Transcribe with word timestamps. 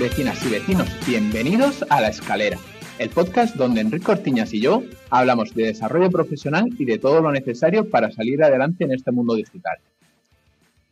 Vecinas 0.00 0.44
y 0.44 0.50
vecinos. 0.50 0.88
Bienvenidos 1.06 1.84
a 1.90 2.00
La 2.00 2.08
Escalera, 2.08 2.58
el 2.98 3.08
podcast 3.08 3.54
donde 3.54 3.80
Enrique 3.80 4.04
Cortiñas 4.04 4.52
y 4.52 4.60
yo 4.60 4.82
hablamos 5.10 5.54
de 5.54 5.66
desarrollo 5.66 6.10
profesional 6.10 6.64
y 6.76 6.84
de 6.86 6.98
todo 6.98 7.20
lo 7.20 7.30
necesario 7.30 7.88
para 7.88 8.10
salir 8.10 8.42
adelante 8.42 8.82
en 8.82 8.90
este 8.90 9.12
mundo 9.12 9.36
digital. 9.36 9.78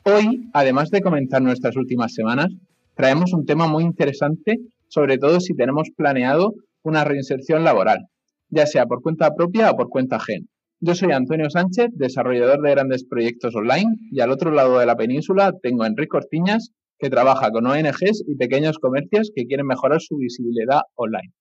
Hoy, 0.04 0.48
además 0.52 0.91
de 0.91 1.00
comentar 1.00 1.42
nuestras 1.42 1.74
últimas 1.74 2.14
semanas, 2.14 2.52
traemos 2.95 3.33
un 3.33 3.46
tema 3.46 3.66
muy 3.66 3.83
interesante, 3.83 4.60
sobre 4.86 5.19
todo 5.19 5.41
si 5.41 5.56
tenemos 5.56 5.88
planeado 5.97 6.55
una 6.84 7.02
reinserción 7.02 7.64
laboral, 7.64 8.06
ya 8.48 8.64
sea 8.66 8.86
por 8.86 9.02
cuenta 9.02 9.34
propia 9.34 9.72
o 9.72 9.77
por 9.77 9.88
cuenta 9.88 10.16
ajena. 10.16 10.47
Yo 10.78 10.95
soy 10.95 11.10
Antonio 11.10 11.50
Sánchez, 11.50 11.88
desarrollador 11.95 12.62
de 12.62 12.70
grandes 12.70 13.05
proyectos 13.05 13.56
online, 13.56 13.97
y 14.12 14.20
al 14.20 14.30
otro 14.30 14.52
lado 14.52 14.78
de 14.78 14.86
la 14.86 14.95
península 14.95 15.52
tengo 15.60 15.83
a 15.83 15.88
Enrique 15.88 16.10
Cortiñas, 16.10 16.70
que 16.98 17.11
trabaja 17.11 17.51
con 17.51 17.66
ONGs 17.66 18.25
y 18.27 18.34
pequeños 18.37 18.79
comercios 18.79 19.30
que 19.34 19.47
quieren 19.47 19.66
mejorar 19.66 20.01
su 20.01 20.16
visibilidad 20.16 20.80
online. 20.95 21.33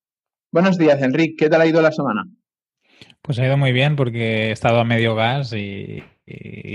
Buenos 0.52 0.78
días, 0.78 1.02
Enrique. 1.02 1.36
¿Qué 1.38 1.50
tal 1.50 1.62
ha 1.62 1.68
ido 1.68 1.82
la 1.82 1.92
semana? 1.92 2.26
Pues 3.22 3.40
ha 3.40 3.46
ido 3.46 3.58
muy 3.58 3.72
bien 3.72 3.96
porque 3.96 4.48
he 4.48 4.52
estado 4.52 4.80
a 4.80 4.86
medio 4.86 5.16
gas 5.16 5.54
y, 5.54 6.04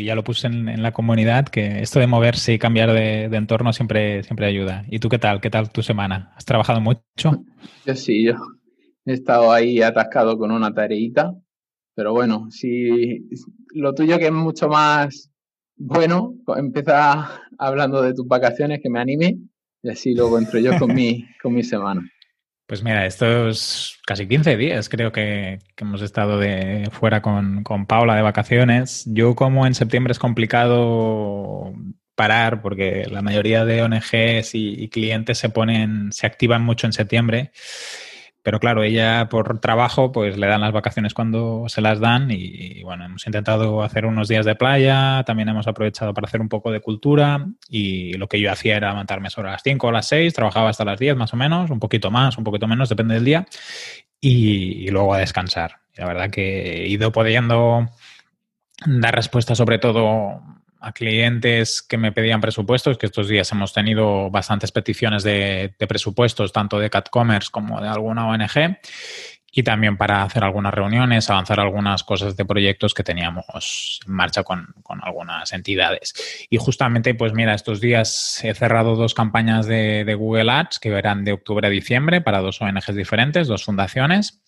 ya 0.05 0.15
lo 0.15 0.25
puse 0.25 0.47
en, 0.47 0.83
la 0.83 0.93
comunidad 0.93 1.47
que 1.47 1.81
esto 1.81 2.01
de 2.01 2.07
moverse 2.07 2.55
y 2.55 2.59
cambiar 2.59 2.93
de, 2.93 3.25
entorno 3.25 3.73
siempre, 3.73 4.23
siempre 4.23 4.47
ayuda. 4.47 4.85
¿Y 4.89 4.99
tú 4.99 5.09
qué 5.09 5.19
tal? 5.19 5.41
¿Qué 5.41 5.51
tal 5.51 5.71
tu 5.71 5.83
semana? 5.83 6.33
¿Has 6.37 6.45
trabajado 6.45 6.81
mucho? 6.81 7.45
Yo 7.87 7.95
sí, 7.95 8.25
yo 8.25 8.35
he 9.05 9.13
estado 9.13 9.53
ahí 9.53 9.83
atascado 9.83 10.39
con 10.39 10.51
una 10.51 10.73
tareita, 10.73 11.35
pero 11.95 12.13
bueno, 12.13 12.51
si 12.51 13.29
lo 13.75 13.95
tuyo 13.95 14.19
que 14.19 14.27
es 14.27 14.33
mucho 14.33 14.69
más 14.69 15.32
bueno, 15.85 16.35
empieza 16.57 17.43
hablando 17.59 18.03
de 18.03 18.15
tus 18.15 18.27
vacaciones, 18.27 18.81
que 18.83 18.89
me 18.89 19.01
anime, 19.01 19.39
y 19.83 19.91
así 19.91 20.15
luego 20.15 20.39
entro 20.39 20.61
yo 20.61 20.79
con 20.79 20.95
mi, 20.95 21.27
con 21.43 21.55
mi 21.55 21.65
semana. 21.65 22.09
Pues 22.67 22.83
mira, 22.85 23.05
estos 23.05 23.99
casi 24.07 24.29
15 24.29 24.57
días 24.57 24.89
creo 24.89 25.11
que, 25.11 25.59
hemos 25.77 26.01
estado 26.01 26.39
de 26.39 26.89
fuera 26.93 27.21
con, 27.21 27.65
con, 27.65 27.87
Paula 27.87 28.15
de 28.15 28.23
vacaciones. 28.23 29.05
Yo 29.07 29.35
como 29.35 29.67
en 29.67 29.75
septiembre 29.75 30.13
es 30.13 30.19
complicado 30.19 31.75
parar 32.15 32.63
porque 32.63 33.07
la 33.11 33.21
mayoría 33.21 33.65
de 33.65 33.83
ONGs 33.83 34.55
y, 34.55 34.85
y 34.85 34.89
clientes 34.89 35.39
se 35.39 35.51
ponen, 35.51 36.13
se 36.13 36.27
activan 36.27 36.63
mucho 36.63 36.87
en 36.87 36.93
septiembre 36.93 37.51
pero 38.43 38.59
claro, 38.59 38.83
ella 38.83 39.29
por 39.29 39.61
trabajo 39.61 40.11
pues 40.11 40.37
le 40.37 40.47
dan 40.49 40.61
las 40.61 40.73
vacaciones 40.73 41.15
cuando 41.15 41.65
se 41.69 41.81
las 41.81 42.01
dan 42.01 42.31
y, 42.31 42.83
bueno, 42.83 43.05
hemos 43.05 43.25
intentado 43.27 43.83
hacer 43.83 44.05
unos 44.05 44.29
días 44.29 44.45
de 44.45 44.57
playa, 44.57 45.23
también 45.25 45.49
hemos 45.49 45.69
aprovechado 45.69 46.13
para 46.13 46.27
hacer 46.27 46.41
un 46.41 46.49
poco 46.49 46.73
de 46.73 46.81
cultura 46.81 47.47
y 47.69 48.15
lo 48.15 48.27
que 48.29 48.41
yo 48.41 48.51
hacía 48.51 48.77
era 48.77 48.91
levantarme 48.91 49.31
sobre 49.31 49.51
las 49.51 49.63
5 49.63 49.87
o 49.87 49.93
las 49.93 50.09
6, 50.09 50.35
trabajaba 50.35 50.71
hasta 50.71 50.85
las 50.85 50.99
10 50.99 51.17
más 51.17 51.33
o 51.33 51.37
menos, 51.37 51.71
un 51.71 51.79
poquito 51.79 52.11
más, 52.11 52.37
un 52.37 52.45
poquito 52.45 52.67
menos, 52.67 52.89
depende 52.89 53.15
del 53.15 53.25
día, 53.25 53.47
y, 54.21 54.89
luego 54.91 55.15
a 55.15 55.19
descansar. 55.19 55.81
La 55.95 56.07
verdad 56.07 56.31
que 56.31 56.85
he 56.85 56.89
ido 56.89 57.13
pudiendo 57.13 57.91
dar 58.87 59.15
respuesta 59.15 59.55
sobre 59.55 59.79
todo 59.79 60.43
a 60.83 60.93
clientes 60.93 61.81
que 61.81 61.97
me 61.97 62.13
pedían 62.13 62.41
presupuestos, 62.41 62.99
que 62.99 63.07
estos 63.07 63.29
días 63.29 63.51
hemos 63.53 63.73
tenido 63.73 64.31
bastantes 64.31 64.73
peticiones 64.73 65.23
de, 65.23 65.75
presupuestos, 65.89 66.53
tanto 66.53 66.79
de 66.79 66.91
CatCommerce 66.91 67.51
como 67.51 67.81
de 67.81 67.89
alguna 67.89 68.27
ONG, 68.27 68.79
y 69.55 69.63
también 69.63 69.97
para 69.97 70.23
hacer 70.23 70.43
algunas 70.43 70.75
reuniones, 70.75 71.31
avanzar 71.31 71.61
algunas 71.61 72.03
cosas 72.03 72.37
de 72.37 72.45
proyectos 72.45 72.95
que 72.95 73.05
teníamos 73.05 74.01
en 74.07 74.13
marcha 74.13 74.43
con, 74.43 74.75
algunas 75.03 75.53
entidades. 75.53 76.47
Y 76.51 76.57
justamente, 76.57 77.15
pues 77.15 77.33
mira, 77.33 77.55
estos 77.55 77.81
días 77.81 78.43
he 78.43 78.55
cerrado 78.55 78.97
dos 78.97 79.15
campañas 79.15 79.67
de, 79.67 80.05
de 80.05 80.15
Google 80.15 80.51
Ads 80.51 80.81
que 80.81 80.91
verán 80.91 81.25
de 81.25 81.33
octubre 81.33 81.67
a 81.67 81.71
diciembre 81.71 82.23
para 82.23 82.41
dos 82.41 82.61
ONGs 82.61 82.97
diferentes, 82.97 83.47
dos 83.47 83.65
fundaciones 83.65 84.43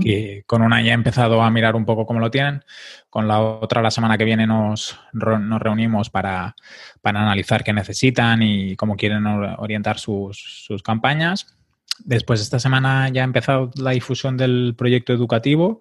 que 0.00 0.44
con 0.46 0.62
una 0.62 0.82
ya 0.82 0.90
he 0.90 0.94
empezado 0.94 1.42
a 1.42 1.50
mirar 1.50 1.76
un 1.76 1.84
poco 1.84 2.06
cómo 2.06 2.20
lo 2.20 2.30
tienen. 2.30 2.64
Con 3.10 3.28
la 3.28 3.40
otra, 3.40 3.82
la 3.82 3.90
semana 3.90 4.16
que 4.16 4.24
viene, 4.24 4.46
nos, 4.46 4.98
nos 5.12 5.60
reunimos 5.60 6.10
para, 6.10 6.54
analizar 7.02 7.64
qué 7.64 7.72
necesitan 7.72 8.42
y 8.42 8.76
cómo 8.76 8.96
quieren 8.96 9.26
orientar 9.26 9.98
sus, 9.98 10.64
sus 10.66 10.82
campañas. 10.82 11.56
Después, 12.04 12.40
esta 12.40 12.58
semana 12.58 13.08
ya 13.10 13.22
ha 13.22 13.24
empezado 13.24 13.70
la 13.76 13.90
difusión 13.90 14.36
del 14.36 14.74
proyecto 14.76 15.12
educativo 15.12 15.80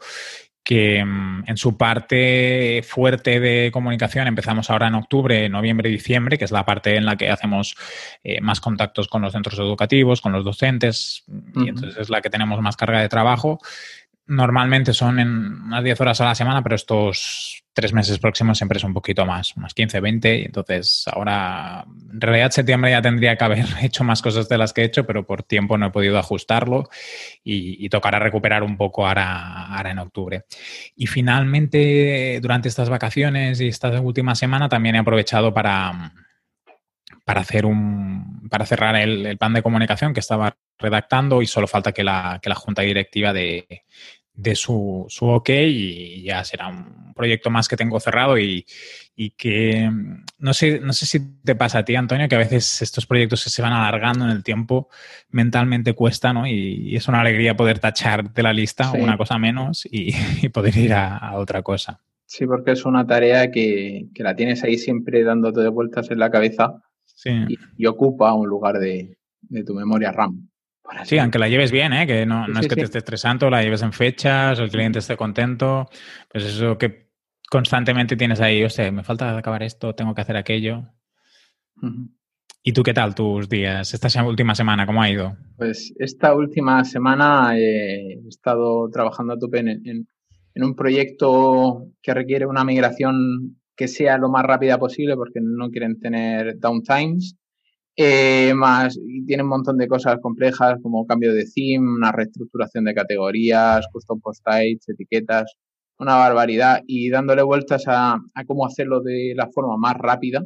que 0.63 1.03
mm, 1.03 1.43
en 1.47 1.57
su 1.57 1.77
parte 1.77 2.83
fuerte 2.87 3.39
de 3.39 3.71
comunicación 3.71 4.27
empezamos 4.27 4.69
ahora 4.69 4.87
en 4.87 4.95
octubre, 4.95 5.49
noviembre 5.49 5.89
y 5.89 5.93
diciembre, 5.93 6.37
que 6.37 6.45
es 6.45 6.51
la 6.51 6.65
parte 6.65 6.95
en 6.95 7.05
la 7.05 7.15
que 7.15 7.29
hacemos 7.29 7.75
eh, 8.23 8.41
más 8.41 8.61
contactos 8.61 9.07
con 9.07 9.21
los 9.21 9.33
centros 9.33 9.57
educativos, 9.59 10.21
con 10.21 10.31
los 10.31 10.45
docentes, 10.45 11.23
y 11.55 11.69
entonces 11.69 11.97
es 11.97 12.09
la 12.09 12.21
que 12.21 12.29
tenemos 12.29 12.61
más 12.61 12.77
carga 12.77 13.01
de 13.01 13.09
trabajo. 13.09 13.59
Normalmente 14.31 14.93
son 14.93 15.19
en 15.19 15.27
unas 15.63 15.83
10 15.83 15.99
horas 15.99 16.21
a 16.21 16.25
la 16.25 16.35
semana, 16.35 16.63
pero 16.63 16.77
estos 16.77 17.65
tres 17.73 17.91
meses 17.91 18.17
próximos 18.17 18.57
siempre 18.57 18.77
es 18.77 18.83
un 18.85 18.93
poquito 18.93 19.25
más, 19.25 19.57
unas 19.57 19.73
15, 19.73 19.99
20. 19.99 20.39
Y 20.39 20.45
entonces 20.45 21.03
ahora, 21.11 21.83
en 22.13 22.21
realidad 22.21 22.49
septiembre 22.49 22.91
ya 22.91 23.01
tendría 23.01 23.35
que 23.35 23.43
haber 23.43 23.65
hecho 23.81 24.05
más 24.05 24.21
cosas 24.21 24.47
de 24.47 24.57
las 24.57 24.71
que 24.71 24.83
he 24.83 24.85
hecho, 24.85 25.05
pero 25.05 25.27
por 25.27 25.43
tiempo 25.43 25.77
no 25.77 25.87
he 25.87 25.91
podido 25.91 26.17
ajustarlo 26.17 26.89
y, 27.43 27.89
tocará 27.89 28.19
recuperar 28.19 28.63
un 28.63 28.77
poco 28.77 29.05
ahora, 29.05 29.65
ahora 29.65 29.91
en 29.91 29.99
octubre. 29.99 30.45
Y 30.95 31.07
finalmente, 31.07 32.39
durante 32.41 32.69
estas 32.69 32.87
vacaciones 32.87 33.59
y 33.59 33.67
esta 33.67 33.99
última 33.99 34.33
semana, 34.35 34.69
también 34.69 34.95
he 34.95 34.99
aprovechado 34.99 35.53
para 35.53 36.13
para 37.25 37.41
hacer 37.41 37.65
un 37.65 38.47
para 38.49 38.65
cerrar 38.65 38.95
el, 38.95 39.25
el, 39.25 39.37
plan 39.37 39.53
de 39.53 39.61
comunicación 39.61 40.13
que 40.13 40.21
estaba 40.21 40.55
redactando 40.79 41.41
y 41.41 41.47
solo 41.47 41.67
falta 41.67 41.91
que 41.91 42.03
la, 42.03 42.39
que 42.41 42.49
la 42.49 42.55
junta 42.55 42.81
directiva 42.81 43.31
de, 43.33 43.83
de 44.33 44.55
su, 44.55 45.05
su, 45.09 45.25
ok 45.27 45.49
y 45.49 46.23
ya 46.23 46.43
será 46.43 46.69
un 46.69 47.13
proyecto 47.13 47.49
más 47.49 47.67
que 47.67 47.77
tengo 47.77 47.99
cerrado 47.99 48.37
y, 48.37 48.65
y, 49.15 49.31
que 49.31 49.89
no 50.39 50.53
sé, 50.53 50.79
no 50.79 50.93
sé 50.93 51.05
si 51.05 51.19
te 51.43 51.55
pasa 51.55 51.79
a 51.79 51.85
ti, 51.85 51.95
Antonio, 51.95 52.27
que 52.27 52.35
a 52.35 52.39
veces 52.39 52.81
estos 52.81 53.05
proyectos 53.05 53.41
se 53.41 53.61
van 53.61 53.73
alargando 53.73 54.25
en 54.25 54.31
el 54.31 54.43
tiempo, 54.43 54.89
mentalmente 55.29 55.93
cuesta, 55.93 56.33
¿no? 56.33 56.47
Y, 56.47 56.95
es 56.95 57.07
una 57.07 57.21
alegría 57.21 57.55
poder 57.55 57.79
tachar 57.79 58.33
de 58.33 58.43
la 58.43 58.53
lista 58.53 58.91
una 58.91 59.17
cosa 59.17 59.37
menos 59.37 59.87
y, 59.89 60.13
poder 60.49 60.77
ir 60.77 60.93
a, 60.93 61.33
otra 61.35 61.61
cosa. 61.61 62.01
Sí, 62.25 62.45
porque 62.47 62.71
es 62.71 62.85
una 62.85 63.05
tarea 63.05 63.51
que, 63.51 64.07
que, 64.13 64.23
la 64.23 64.35
tienes 64.35 64.63
ahí 64.63 64.77
siempre 64.77 65.23
dándote 65.23 65.61
de 65.61 65.69
vueltas 65.69 66.09
en 66.09 66.19
la 66.19 66.31
cabeza 66.31 66.81
y, 67.77 67.85
ocupa 67.85 68.33
un 68.33 68.47
lugar 68.47 68.79
de, 68.79 69.17
de 69.41 69.63
tu 69.63 69.73
memoria 69.73 70.11
RAM. 70.11 70.50
Sí, 71.03 71.17
aunque 71.17 71.39
la 71.39 71.47
lleves 71.47 71.71
bien, 71.71 71.93
¿eh? 71.93 72.05
que 72.05 72.25
no, 72.25 72.47
no 72.47 72.59
es 72.59 72.67
que 72.67 72.75
te 72.75 72.83
esté 72.83 72.99
estresando, 72.99 73.49
la 73.49 73.63
lleves 73.63 73.81
en 73.81 73.93
fechas, 73.93 74.59
el 74.59 74.69
cliente 74.69 74.99
esté 74.99 75.15
contento, 75.15 75.89
pues 76.29 76.45
eso 76.45 76.77
que 76.77 77.11
constantemente 77.49 78.15
tienes 78.15 78.39
ahí, 78.41 78.63
o 78.63 78.69
sea, 78.69 78.91
me 78.91 79.03
falta 79.03 79.37
acabar 79.37 79.63
esto, 79.63 79.95
tengo 79.95 80.13
que 80.13 80.21
hacer 80.21 80.37
aquello. 80.37 80.83
¿Y 82.63 82.73
tú 82.73 82.83
qué 82.83 82.93
tal 82.93 83.15
tus 83.15 83.49
días? 83.49 83.93
Esta 83.93 84.23
última 84.23 84.53
semana, 84.53 84.85
¿cómo 84.85 85.01
ha 85.01 85.09
ido? 85.09 85.35
Pues 85.57 85.93
esta 85.97 86.35
última 86.35 86.83
semana 86.83 87.57
he 87.57 88.19
estado 88.27 88.89
trabajando 88.89 89.33
a 89.33 89.39
tope 89.39 89.59
en, 89.59 89.69
en, 89.69 90.07
en 90.53 90.63
un 90.63 90.75
proyecto 90.75 91.87
que 92.01 92.13
requiere 92.13 92.45
una 92.45 92.63
migración 92.63 93.57
que 93.75 93.87
sea 93.87 94.17
lo 94.17 94.29
más 94.29 94.43
rápida 94.43 94.77
posible 94.77 95.15
porque 95.15 95.39
no 95.41 95.71
quieren 95.71 95.99
tener 95.99 96.59
downtimes 96.59 97.35
eh, 97.95 98.53
más, 98.53 98.97
y 98.97 99.25
tiene 99.25 99.43
un 99.43 99.49
montón 99.49 99.77
de 99.77 99.87
cosas 99.87 100.17
complejas 100.21 100.77
como 100.81 101.05
cambio 101.05 101.33
de 101.33 101.45
theme, 101.45 101.95
una 101.97 102.11
reestructuración 102.11 102.85
de 102.85 102.93
categorías, 102.93 103.85
custom 103.91 104.21
post 104.21 104.43
types, 104.45 104.87
etiquetas, 104.89 105.53
una 105.99 106.15
barbaridad 106.15 106.81
y 106.87 107.09
dándole 107.09 107.43
vueltas 107.43 107.83
a, 107.87 108.17
cómo 108.47 108.65
hacerlo 108.65 109.01
de 109.01 109.33
la 109.35 109.47
forma 109.49 109.77
más 109.77 109.95
rápida, 109.97 110.43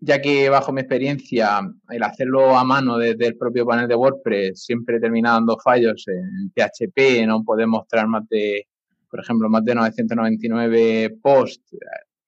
ya 0.00 0.20
que 0.20 0.48
bajo 0.48 0.72
mi 0.72 0.80
experiencia 0.80 1.60
el 1.90 2.02
hacerlo 2.02 2.56
a 2.56 2.64
mano 2.64 2.98
desde 2.98 3.26
el 3.28 3.36
propio 3.36 3.66
panel 3.66 3.88
de 3.88 3.94
WordPress 3.94 4.64
siempre 4.64 5.00
termina 5.00 5.32
dando 5.32 5.58
fallos 5.62 6.04
en 6.08 6.50
PHP, 6.50 7.26
no 7.26 7.44
podemos 7.44 7.80
mostrar 7.80 8.08
más 8.08 8.26
de, 8.28 8.66
por 9.10 9.20
ejemplo, 9.20 9.48
más 9.48 9.64
de 9.64 9.74
999 9.74 11.18
posts, 11.22 11.76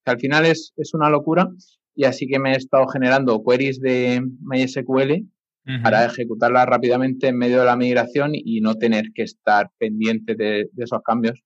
que 0.04 0.10
al 0.10 0.20
final 0.20 0.46
es, 0.46 0.72
es 0.76 0.94
una 0.94 1.10
locura 1.10 1.48
y 1.96 2.04
así 2.04 2.26
que 2.28 2.38
me 2.38 2.52
he 2.52 2.56
estado 2.56 2.86
generando 2.86 3.42
queries 3.42 3.80
de 3.80 4.22
MySQL 4.42 5.26
para 5.82 6.04
ejecutarlas 6.04 6.66
rápidamente 6.66 7.26
en 7.26 7.38
medio 7.38 7.58
de 7.58 7.64
la 7.64 7.74
migración 7.74 8.30
y 8.34 8.60
no 8.60 8.76
tener 8.76 9.06
que 9.12 9.22
estar 9.22 9.70
pendiente 9.78 10.36
de, 10.36 10.68
esos 10.76 11.00
cambios. 11.02 11.42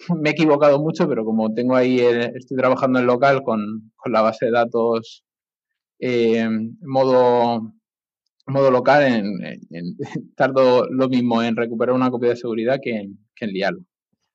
me 0.20 0.30
he 0.30 0.32
equivocado 0.32 0.80
mucho, 0.80 1.06
pero 1.08 1.24
como 1.24 1.54
tengo 1.54 1.76
ahí, 1.76 2.00
estoy 2.00 2.56
trabajando 2.56 2.98
en 2.98 3.06
local 3.06 3.42
con, 3.44 3.92
la 4.06 4.22
base 4.22 4.46
de 4.46 4.52
datos 4.52 5.24
eh, 6.00 6.48
modo, 6.80 7.72
modo 8.46 8.70
local, 8.70 9.04
en, 9.04 9.96
tardo 10.36 10.88
lo 10.90 11.08
mismo 11.08 11.42
en 11.42 11.54
recuperar 11.54 11.94
una 11.94 12.10
copia 12.10 12.30
de 12.30 12.36
seguridad 12.36 12.80
que 12.82 12.96
en, 12.96 13.18
que 13.36 13.44
en 13.44 13.52
liarlo. 13.52 13.84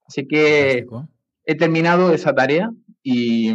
Así 0.08 0.26
que 0.26 0.86
he 1.44 1.56
terminado 1.56 2.14
esa 2.14 2.34
tarea 2.34 2.70
y, 3.04 3.52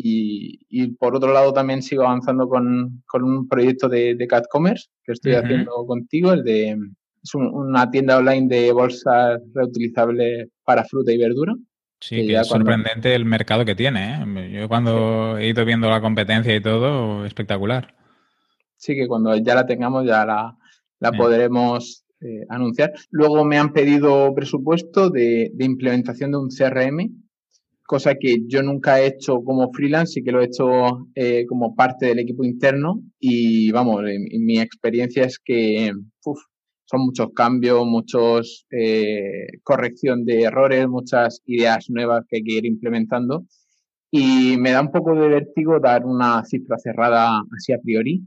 Y, 0.00 0.92
por 0.98 1.16
otro 1.16 1.32
lado 1.32 1.52
también 1.52 1.82
sigo 1.82 2.04
avanzando 2.04 2.48
con, 2.48 3.02
un 3.12 3.48
proyecto 3.48 3.88
de, 3.88 4.14
de 4.14 4.26
Cat 4.28 4.44
Commerce 4.48 4.88
que 5.04 5.12
estoy 5.12 5.34
haciendo 5.34 5.84
contigo, 5.86 6.32
el 6.32 6.44
de 6.44 6.76
es 7.22 7.34
una 7.34 7.90
tienda 7.90 8.18
online 8.18 8.46
de 8.48 8.72
bolsas 8.72 9.40
reutilizables 9.54 10.48
para 10.64 10.84
fruta 10.84 11.12
y 11.12 11.18
verdura. 11.18 11.54
Sí, 12.00 12.26
que, 12.26 12.36
es 12.36 12.46
sorprendente 12.46 13.14
el 13.14 13.24
mercado 13.24 13.64
que 13.64 13.74
tiene. 13.74 14.22
¿eh? 14.22 14.52
Yo 14.52 14.68
cuando 14.68 15.36
he 15.36 15.48
ido 15.48 15.64
viendo 15.64 15.90
la 15.90 16.00
competencia 16.00 16.54
y 16.54 16.62
todo, 16.62 17.24
espectacular. 17.24 17.94
Sí, 18.76 18.94
que 18.94 19.08
cuando 19.08 19.36
ya 19.36 19.56
la 19.56 19.66
tengamos 19.66 20.06
ya 20.06 20.24
la, 20.24 20.56
la 21.00 21.12
podremos 21.12 22.04
eh, 22.20 22.46
anunciar. 22.48 22.92
Luego 23.10 23.44
me 23.44 23.58
han 23.58 23.72
pedido 23.72 24.32
presupuesto 24.34 25.10
de, 25.10 25.50
de, 25.52 25.64
implementación 25.64 26.30
de 26.30 26.38
un 26.38 26.50
CRM, 26.50 27.10
cosa 27.88 28.16
que 28.16 28.36
yo 28.46 28.62
nunca 28.62 29.00
he 29.00 29.06
hecho 29.06 29.42
como 29.42 29.72
freelance, 29.72 30.20
y 30.20 30.22
que 30.22 30.30
lo 30.30 30.42
he 30.42 30.44
hecho 30.44 31.08
eh, 31.14 31.46
como 31.46 31.74
parte 31.74 32.04
del 32.06 32.18
equipo 32.18 32.44
interno. 32.44 33.00
Y 33.18 33.72
vamos, 33.72 34.02
mi 34.38 34.60
experiencia 34.60 35.24
es 35.24 35.38
que 35.42 35.90
son 36.84 37.00
muchos 37.00 37.28
cambios, 37.34 37.86
muchos 37.86 38.66
eh, 38.70 39.46
corrección 39.62 40.26
de 40.26 40.42
errores, 40.42 40.86
muchas 40.86 41.40
ideas 41.46 41.86
nuevas 41.88 42.24
que 42.28 42.36
hay 42.36 42.44
que 42.44 42.58
ir 42.58 42.66
implementando. 42.66 43.46
Y 44.10 44.58
me 44.58 44.72
da 44.72 44.82
un 44.82 44.92
poco 44.92 45.14
de 45.14 45.28
vértigo 45.28 45.80
dar 45.80 46.04
una 46.04 46.44
cifra 46.44 46.76
cerrada 46.76 47.40
así 47.56 47.72
a 47.72 47.78
priori, 47.82 48.20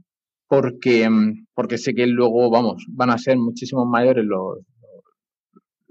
porque, 0.48 1.08
porque 1.54 1.78
sé 1.78 1.94
que 1.94 2.08
luego, 2.08 2.50
vamos, 2.50 2.84
van 2.88 3.10
a 3.10 3.18
ser 3.18 3.38
muchísimo 3.38 3.86
mayores 3.86 4.24
los, 4.24 4.58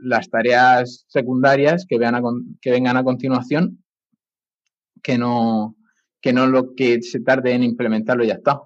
las 0.02 0.30
tareas 0.30 1.06
secundarias 1.08 1.86
que, 1.88 1.98
vean 1.98 2.22
que 2.62 2.72
vengan 2.72 2.98
a 2.98 3.04
continuación 3.04 3.84
que 5.02 5.18
no, 5.18 5.76
que 6.22 6.34
no 6.34 6.48
lo 6.48 6.76
que 6.76 7.02
se 7.02 7.20
tarde 7.22 7.54
en 7.54 7.64
implementarlo 7.64 8.24
ya 8.24 8.36
está. 8.36 8.62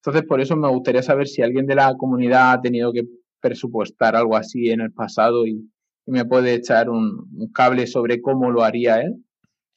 Entonces, 0.00 0.24
por 0.28 0.40
eso 0.40 0.56
me 0.56 0.68
gustaría 0.68 1.02
saber 1.02 1.28
si 1.28 1.42
alguien 1.42 1.66
de 1.66 1.76
la 1.76 1.94
comunidad 1.96 2.52
ha 2.52 2.60
tenido 2.60 2.92
que 2.92 3.04
presupuestar 3.40 4.16
algo 4.16 4.36
así 4.36 4.70
en 4.70 4.80
el 4.80 4.92
pasado 4.92 5.46
y, 5.46 5.68
me 6.04 6.24
puede 6.24 6.54
echar 6.54 6.90
un, 6.90 7.28
cable 7.54 7.86
sobre 7.86 8.20
cómo 8.20 8.50
lo 8.50 8.64
haría 8.64 9.02
él. 9.02 9.24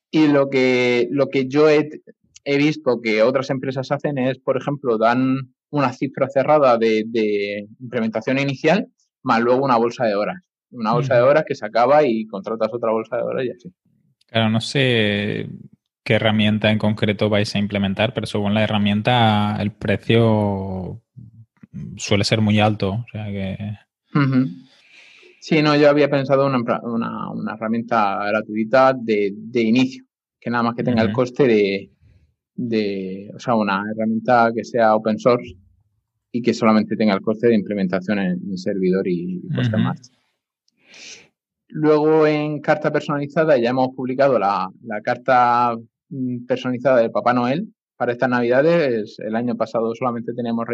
Y 0.09 0.27
lo 0.27 0.49
que, 0.49 1.07
lo 1.11 1.29
que 1.29 1.47
yo 1.47 1.69
he 1.69 2.57
visto 2.57 2.99
que 2.99 3.21
otras 3.21 3.51
empresas 3.51 3.91
hacen 3.91 4.17
es, 4.17 4.39
por 4.39 4.57
ejemplo, 4.57 4.97
dan 4.97 5.53
una 5.69 5.93
cifra 5.93 6.27
cerrada 6.27 6.79
de, 6.79 7.67
implementación 7.79 8.39
inicial, 8.39 8.87
más 9.21 9.41
luego 9.41 9.65
una 9.65 9.77
bolsa 9.77 10.05
de 10.05 10.15
horas. 10.15 10.37
Una 10.71 10.94
bolsa 10.94 11.15
de 11.15 11.21
horas 11.21 11.45
que 11.47 11.56
se 11.56 11.65
acaba 11.65 12.03
y 12.06 12.25
contratas 12.25 12.69
otra 12.73 12.91
bolsa 12.91 13.17
de 13.17 13.23
horas 13.23 13.45
y 13.45 13.51
así. 13.51 13.73
Claro, 14.27 14.50
no 14.50 14.62
sé 14.62 15.50
qué 16.03 16.13
herramienta 16.15 16.71
en 16.71 16.77
concreto 16.77 17.29
vais 17.29 17.56
a 17.56 17.59
implementar, 17.59 18.13
pero 18.13 18.27
según 18.27 18.53
la 18.53 18.63
herramienta 18.63 19.57
el 19.59 19.71
precio 19.71 21.01
suele 21.97 22.23
ser 22.23 22.41
muy 22.41 22.59
alto. 22.59 22.91
O 22.91 23.06
sea 23.12 23.25
que... 23.25 23.57
Sí, 25.39 25.62
no, 25.62 25.75
yo 25.75 25.89
había 25.89 26.09
pensado 26.09 26.47
una, 26.47 26.57
una, 26.81 27.53
herramienta 27.53 28.25
gratuita 28.27 28.94
de, 29.00 29.62
inicio, 29.62 30.03
que 30.39 30.50
nada 30.50 30.63
más 30.63 30.75
que 30.75 30.83
tenga 30.83 31.03
el 31.03 31.12
coste 31.12 31.47
de, 31.47 31.91
de, 32.56 33.31
o 33.35 33.39
sea, 33.39 33.56
una 33.56 33.83
herramienta 33.91 34.51
que 34.56 34.63
sea 34.63 34.95
open 34.95 35.19
source 35.19 35.56
y 36.31 36.41
que 36.41 36.53
solamente 36.53 36.95
tenga 36.95 37.13
el 37.13 37.21
coste 37.21 37.47
de 37.47 37.56
implementación 37.56 38.19
en, 38.19 38.57
servidor 38.57 39.07
y 39.07 39.41
puesta 39.53 39.77
en 39.77 39.83
marcha. 39.83 40.12
Luego 41.67 42.27
en 42.27 42.61
carta 42.61 42.91
personalizada 42.91 43.57
ya 43.57 43.71
hemos 43.71 43.89
publicado 43.95 44.39
la, 44.39 44.69
carta 45.03 45.75
mm, 46.09 46.45
personalizada 46.45 47.01
de 47.01 47.09
Papá 47.09 47.33
Noel 47.33 47.73
para 47.97 48.13
estas 48.13 48.29
navidades. 48.29 49.17
El 49.19 49.35
año 49.35 49.55
pasado 49.55 49.93
solamente 49.95 50.33
teníamos 50.33 50.65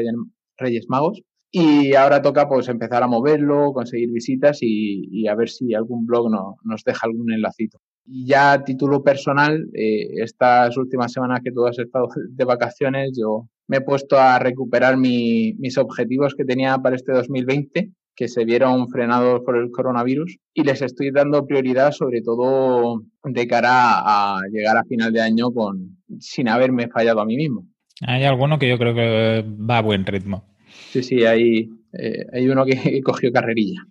Reyes, 0.57 0.85
Magos 0.89 1.21
y 1.49 1.95
ahora 1.95 2.21
toca 2.21 2.47
pues 2.47 2.67
empezar 2.69 3.03
a 3.03 3.07
moverlo, 3.07 3.73
conseguir 3.73 4.11
visitas 4.11 4.59
y, 4.61 5.27
a 5.27 5.35
ver 5.35 5.49
si 5.49 5.73
algún 5.73 6.05
blog 6.05 6.29
nos 6.63 6.83
deja 6.83 7.07
algún 7.07 7.31
enlacito. 7.31 7.79
Y 8.05 8.25
ya 8.25 8.53
a 8.53 8.63
título 8.63 9.03
personal, 9.03 9.69
eh, 9.73 10.07
estas 10.17 10.77
últimas 10.77 11.11
semanas 11.11 11.41
que 11.43 11.51
tú 11.51 11.65
has 11.65 11.77
estado 11.79 12.07
de 12.29 12.45
vacaciones, 12.45 13.17
yo 13.17 13.47
me 13.67 13.77
he 13.77 13.81
puesto 13.81 14.19
a 14.19 14.37
recuperar 14.39 14.97
mis 14.97 15.77
objetivos 15.77 16.35
que 16.35 16.45
tenía 16.45 16.77
para 16.77 16.95
este 16.95 17.13
2020, 17.13 17.91
que 18.15 18.27
se 18.27 18.45
vieron 18.45 18.89
frenados 18.89 19.41
por 19.45 19.57
el 19.57 19.71
coronavirus, 19.71 20.37
y 20.53 20.63
les 20.63 20.81
estoy 20.81 21.11
dando 21.11 21.45
prioridad 21.45 21.91
sobre 21.91 22.21
todo 22.21 23.03
de 23.23 23.47
cara 23.47 23.99
a 23.99 24.41
llegar 24.51 24.77
a 24.77 24.83
final 24.83 25.11
de 25.13 25.21
año 25.21 25.51
con, 25.51 25.97
sin 26.19 26.49
haberme 26.49 26.87
fallado 26.87 27.21
a 27.21 27.25
mí 27.25 27.35
mismo. 27.37 27.65
Hay 28.01 28.23
alguno 28.23 28.57
que 28.57 28.69
yo 28.69 28.77
creo 28.77 28.95
que 28.95 29.45
va 29.47 29.77
a 29.77 29.81
buen 29.81 30.05
ritmo. 30.05 30.45
Sí, 30.91 31.03
sí, 31.03 31.25
hay, 31.25 31.69
eh, 31.93 32.25
hay 32.33 32.49
uno 32.49 32.65
que 32.65 33.01
cogió 33.03 33.31
carrerilla. 33.31 33.81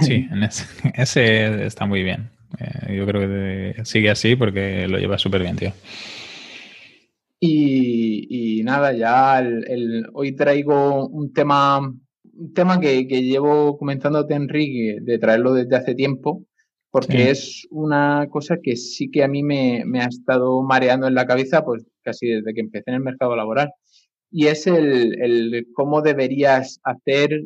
Sí, 0.00 0.28
ese 0.94 1.66
está 1.66 1.86
muy 1.86 2.02
bien. 2.02 2.30
Eh, 2.58 2.96
yo 2.96 3.06
creo 3.06 3.20
que 3.22 3.84
sigue 3.84 4.10
así 4.10 4.36
porque 4.36 4.86
lo 4.88 4.98
lleva 4.98 5.18
súper 5.18 5.42
bien, 5.42 5.56
tío. 5.56 5.72
Y, 7.40 8.62
nada, 8.64 8.92
ya 8.92 9.38
el, 9.38 10.06
hoy 10.12 10.32
traigo 10.32 11.06
un 11.06 11.32
tema, 11.32 11.94
tema 12.54 12.80
que, 12.80 13.04
llevo 13.04 13.76
comentándote, 13.78 14.34
Enrique, 14.34 14.98
de 15.00 15.18
traerlo 15.18 15.52
desde 15.52 15.76
hace 15.76 15.94
tiempo, 15.94 16.44
porque 16.90 17.30
es 17.30 17.66
una 17.70 18.28
cosa 18.30 18.56
que 18.62 18.76
sí 18.76 19.10
que 19.10 19.22
a 19.22 19.28
mí 19.28 19.42
me, 19.42 19.82
ha 20.00 20.06
estado 20.06 20.62
mareando 20.62 21.06
en 21.06 21.14
la 21.14 21.26
cabeza, 21.26 21.64
pues 21.64 21.84
casi 22.02 22.28
desde 22.28 22.54
que 22.54 22.60
empecé 22.60 22.84
en 22.90 22.96
el 22.96 23.02
mercado 23.02 23.36
laboral. 23.36 23.70
Y 24.30 24.46
es 24.46 24.66
el, 24.66 25.66
cómo 25.74 26.02
deberías 26.02 26.80
hacer, 26.82 27.44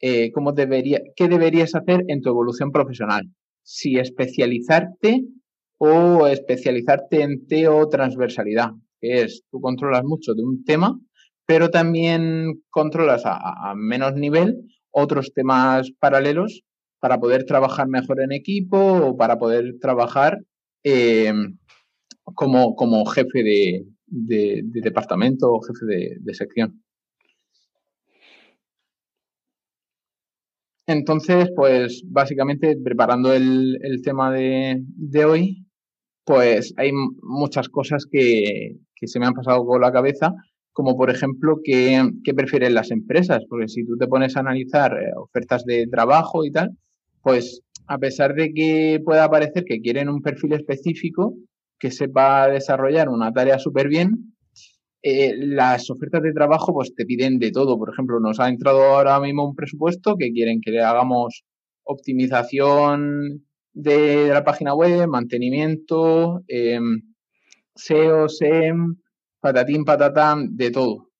eh, 0.00 0.32
cómo 0.32 0.52
debería, 0.52 1.00
qué 1.16 1.28
deberías 1.28 1.74
hacer 1.74 2.04
en 2.08 2.20
tu 2.22 2.30
evolución 2.30 2.72
profesional 2.72 3.28
si 3.62 3.98
especializarte 3.98 5.24
o 5.78 6.26
especializarte 6.26 7.22
en 7.22 7.46
teo 7.46 7.88
transversalidad, 7.88 8.70
que 9.00 9.22
es 9.22 9.44
tú 9.50 9.60
controlas 9.60 10.04
mucho 10.04 10.34
de 10.34 10.42
un 10.42 10.64
tema, 10.64 10.98
pero 11.50 11.68
también 11.68 12.62
controlas 12.70 13.22
a, 13.24 13.74
menos 13.74 14.14
nivel 14.14 14.70
otros 14.92 15.32
temas 15.34 15.90
paralelos 15.98 16.62
para 17.00 17.18
poder 17.18 17.44
trabajar 17.44 17.88
mejor 17.88 18.22
en 18.22 18.30
equipo 18.30 18.78
o 18.78 19.16
para 19.16 19.36
poder 19.36 19.74
trabajar 19.80 20.38
eh, 20.84 21.32
como, 22.22 22.76
como, 22.76 23.04
jefe 23.04 23.42
de, 23.42 24.62
departamento 24.62 25.50
o 25.52 25.60
jefe 25.60 26.20
de 26.20 26.34
sección. 26.34 26.80
Entonces, 30.86 31.48
pues 31.56 32.04
básicamente 32.06 32.76
preparando 32.76 33.32
el, 33.32 34.00
tema 34.04 34.32
de, 34.32 34.84
hoy, 35.24 35.66
pues 36.24 36.74
hay 36.76 36.92
muchas 37.22 37.68
cosas 37.68 38.06
que, 38.08 38.76
se 39.02 39.18
me 39.18 39.26
han 39.26 39.34
pasado 39.34 39.66
por 39.66 39.80
la 39.80 39.90
cabeza, 39.90 40.32
como 40.72 40.96
por 40.96 41.10
ejemplo, 41.10 41.60
¿qué, 41.64 42.10
prefieren 42.34 42.74
las 42.74 42.90
empresas? 42.90 43.44
Porque 43.48 43.68
si 43.68 43.84
tú 43.84 43.96
te 43.96 44.06
pones 44.06 44.36
a 44.36 44.40
analizar 44.40 44.92
eh, 44.92 45.10
ofertas 45.16 45.64
de 45.64 45.86
trabajo 45.86 46.44
y 46.44 46.52
tal, 46.52 46.70
pues 47.22 47.62
a 47.86 47.98
pesar 47.98 48.34
de 48.34 48.52
que 48.52 49.00
pueda 49.04 49.28
parecer 49.28 49.64
que 49.64 49.80
quieren 49.80 50.08
un 50.08 50.22
perfil 50.22 50.52
específico 50.52 51.34
que 51.78 51.90
sepa 51.90 52.48
desarrollar 52.48 53.08
una 53.08 53.32
tarea 53.32 53.58
súper 53.58 53.88
bien, 53.88 54.34
eh, 55.02 55.34
las 55.36 55.90
ofertas 55.90 56.22
de 56.22 56.32
trabajo 56.32 56.74
pues 56.74 56.94
te 56.94 57.06
piden 57.06 57.38
de 57.38 57.50
todo. 57.50 57.78
Por 57.78 57.90
ejemplo, 57.90 58.20
nos 58.20 58.38
ha 58.38 58.48
entrado 58.48 58.82
ahora 58.82 59.18
mismo 59.20 59.48
un 59.48 59.54
presupuesto 59.54 60.16
que 60.16 60.30
quieren 60.30 60.60
que 60.60 60.70
le 60.70 60.82
hagamos 60.82 61.44
optimización 61.84 63.46
de 63.72 64.28
la 64.28 64.44
página 64.44 64.74
web, 64.74 65.08
mantenimiento, 65.08 66.42
em, 66.48 67.00
SEO, 67.74 68.28
SEM, 68.28 68.96
patatín, 69.40 69.84
patatán, 69.84 70.56
de 70.56 70.70
todo. 70.70 71.10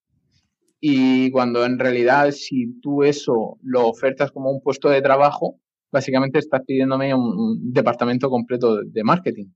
Y 0.81 1.31
cuando 1.31 1.65
en 1.65 1.79
realidad 1.79 2.31
si 2.31 2.81
tú 2.81 3.03
eso 3.03 3.59
lo 3.63 3.89
ofertas 3.89 4.31
como 4.31 4.51
un 4.51 4.63
puesto 4.63 4.89
de 4.89 5.03
trabajo, 5.03 5.59
básicamente 5.93 6.39
estás 6.39 6.63
pidiéndome 6.67 7.15
un 7.15 7.73
departamento 7.73 8.31
completo 8.31 8.83
de 8.83 9.05
marketing. 9.05 9.47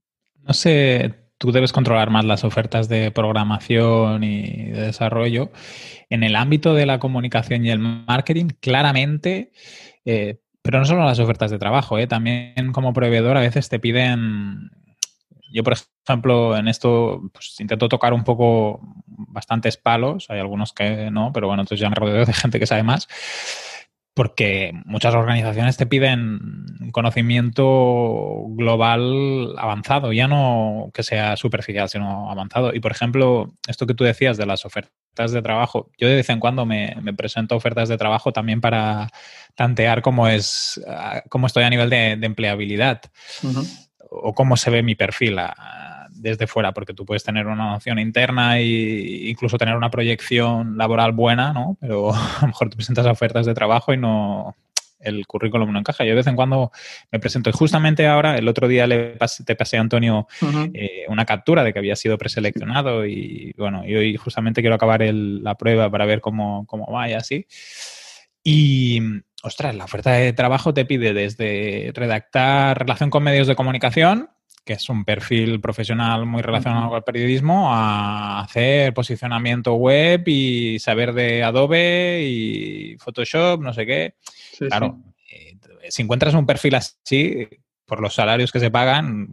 No 0.43 0.53
sé, 0.53 1.15
tú 1.37 1.51
debes 1.51 1.73
controlar 1.73 2.09
más 2.09 2.25
las 2.25 2.43
ofertas 2.43 2.87
de 2.87 3.11
programación 3.11 4.23
y 4.23 4.71
de 4.71 4.81
desarrollo. 4.81 5.51
En 6.09 6.23
el 6.23 6.35
ámbito 6.35 6.73
de 6.73 6.85
la 6.85 6.99
comunicación 6.99 7.65
y 7.65 7.71
el 7.71 7.79
marketing, 7.79 8.47
claramente, 8.59 9.51
eh, 10.05 10.39
pero 10.61 10.79
no 10.79 10.85
solo 10.85 11.03
las 11.03 11.19
ofertas 11.19 11.51
de 11.51 11.59
trabajo, 11.59 11.97
eh, 11.97 12.07
también 12.07 12.71
como 12.71 12.93
proveedor 12.93 13.37
a 13.37 13.41
veces 13.41 13.69
te 13.69 13.79
piden, 13.79 14.71
yo 15.55 15.63
por 15.63 15.73
ejemplo 16.05 16.57
en 16.57 16.67
esto 16.67 17.21
pues, 17.33 17.55
intento 17.59 17.87
tocar 17.87 18.13
un 18.13 18.23
poco 18.23 18.81
bastantes 19.07 19.77
palos, 19.77 20.27
hay 20.29 20.39
algunos 20.39 20.73
que 20.73 21.09
no, 21.09 21.31
pero 21.33 21.47
bueno, 21.47 21.63
entonces 21.63 21.81
ya 21.81 21.89
me 21.89 21.95
rodeo 21.95 22.25
de 22.25 22.33
gente 22.33 22.59
que 22.59 22.67
sabe 22.67 22.83
más. 22.83 23.07
porque 24.13 24.71
muchas 24.85 25.13
organizaciones 25.13 25.75
te 25.75 25.85
piden 25.85 26.39
conocimiento 26.93 28.45
global 28.51 29.53
avanzado, 29.57 30.13
ya 30.13 30.29
no 30.29 30.89
que 30.93 31.03
sea 31.03 31.35
superficial, 31.35 31.89
sino 31.89 32.31
avanzado. 32.31 32.73
Y 32.73 32.79
por 32.79 32.91
ejemplo, 32.91 33.53
esto 33.67 33.85
que 33.85 33.93
tú 33.93 34.05
decías 34.05 34.37
de 34.37 34.45
las 34.45 34.65
ofertas 34.65 35.31
de 35.33 35.41
trabajo, 35.41 35.91
yo 35.97 36.07
de 36.07 36.15
vez 36.15 36.29
en 36.29 36.39
cuando 36.39 36.65
me, 36.65 36.95
presento 37.17 37.57
ofertas 37.57 37.89
de 37.89 37.97
trabajo 37.97 38.31
también 38.31 38.61
para 38.61 39.09
tantear 39.55 40.01
cómo 40.01 40.29
es, 40.29 40.81
ah, 40.87 41.21
cómo 41.29 41.47
estoy 41.47 41.63
a 41.63 41.69
nivel 41.69 41.89
de, 41.89 42.11
empleabilidad 42.11 43.01
o 44.21 44.33
cómo 44.33 44.57
se 44.57 44.69
ve 44.69 44.83
mi 44.83 44.95
perfil 44.95 45.37
desde 46.11 46.47
fuera, 46.47 46.73
porque 46.73 46.93
tú 46.93 47.05
puedes 47.05 47.23
tener 47.23 47.47
una 47.47 47.71
noción 47.71 47.99
interna 47.99 48.59
e 48.59 49.29
incluso 49.29 49.57
tener 49.57 49.75
una 49.75 49.91
proyección 49.91 50.77
laboral 50.77 51.11
buena, 51.11 51.53
¿no? 51.53 51.77
Pero 51.79 52.13
a 52.13 52.39
lo 52.41 52.47
mejor 52.47 52.69
te 52.69 52.75
presentas 52.75 53.05
ofertas 53.05 53.45
de 53.45 53.53
trabajo 53.53 53.93
y 53.93 53.97
no 53.97 54.55
el 54.99 55.27
currículum 55.27 55.71
no 55.71 55.79
encaja. 55.79 56.03
Yo 56.03 56.11
de 56.11 56.15
vez 56.15 56.27
en 56.27 56.35
cuando 56.35 56.71
me 57.11 57.19
presento. 57.19 57.49
Y 57.49 57.53
justamente 57.53 58.07
ahora, 58.07 58.37
el 58.37 58.47
otro 58.47 58.67
día 58.67 58.87
le 58.87 59.17
te 59.45 59.55
pasé 59.55 59.77
a 59.77 59.81
Antonio 59.81 60.27
eh, 60.73 61.05
una 61.07 61.25
captura 61.25 61.63
de 61.63 61.73
que 61.73 61.79
había 61.79 61.95
sido 61.95 62.17
preseleccionado 62.17 63.05
y 63.05 63.53
bueno, 63.57 63.83
y 63.85 63.95
hoy 63.95 64.17
justamente 64.17 64.61
quiero 64.61 64.75
acabar 64.75 65.01
la 65.03 65.55
prueba 65.55 65.89
para 65.89 66.05
ver 66.05 66.21
cómo, 66.21 66.65
cómo 66.65 66.91
va 66.91 67.09
y 67.09 67.13
así. 67.13 67.45
Y, 68.43 69.01
ostras, 69.45 69.75
la 69.75 69.85
oferta 69.85 70.11
de 70.11 70.33
trabajo 70.33 70.73
te 70.73 70.85
pide 70.85 71.13
desde 71.13 71.91
redactar 71.93 72.79
relación 72.79 73.09
con 73.09 73.23
medios 73.23 73.47
de 73.47 73.55
comunicación, 73.55 74.29
que 74.65 74.73
es 74.73 74.89
un 74.89 75.05
perfil 75.05 75.61
profesional 75.61 76.25
muy 76.25 76.41
relacionado 76.41 76.89
con 76.89 76.97
el 76.97 77.03
periodismo, 77.03 77.71
a 77.71 78.41
hacer 78.41 78.93
posicionamiento 78.95 79.75
web 79.75 80.23
y 80.25 80.79
saber 80.79 81.13
de 81.13 81.43
Adobe 81.43 82.23
y 82.23 82.97
Photoshop, 82.97 83.61
no 83.61 83.71
sé 83.73 83.85
qué. 83.85 84.15
claro, 84.57 84.99
eh, 85.29 85.57
si 85.89 86.01
encuentras 86.01 86.33
un 86.33 86.47
perfil 86.47 86.75
así, 86.75 87.47
por 87.85 88.01
los 88.01 88.15
salarios 88.15 88.51
que 88.51 88.59
se 88.59 88.71
pagan, 88.71 89.27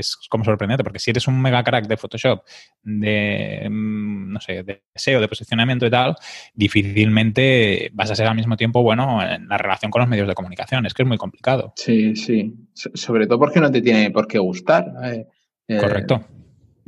es 0.00 0.16
como 0.28 0.44
sorprendente, 0.44 0.84
porque 0.84 0.98
si 0.98 1.10
eres 1.10 1.26
un 1.28 1.40
mega 1.40 1.62
crack 1.62 1.86
de 1.86 1.96
Photoshop, 1.96 2.42
de, 2.82 3.66
mm, 3.70 4.32
no 4.32 4.40
sé, 4.40 4.62
de 4.62 4.82
SEO, 4.94 5.20
de 5.20 5.28
posicionamiento 5.28 5.86
y 5.86 5.90
tal, 5.90 6.16
difícilmente 6.54 7.90
vas 7.92 8.10
a 8.10 8.14
ser 8.14 8.26
al 8.26 8.36
mismo 8.36 8.56
tiempo 8.56 8.82
bueno 8.82 9.22
en 9.22 9.48
la 9.48 9.58
relación 9.58 9.90
con 9.90 10.00
los 10.00 10.08
medios 10.08 10.28
de 10.28 10.34
comunicación. 10.34 10.86
Es 10.86 10.94
que 10.94 11.02
es 11.02 11.08
muy 11.08 11.18
complicado. 11.18 11.72
Sí, 11.76 12.16
sí. 12.16 12.54
Sobre 12.74 13.26
todo 13.26 13.38
porque 13.38 13.60
no 13.60 13.70
te 13.70 13.82
tiene 13.82 14.10
por 14.10 14.26
qué 14.26 14.38
gustar. 14.38 14.86
Eh, 15.04 15.26
eh, 15.68 15.78
Correcto. 15.78 16.24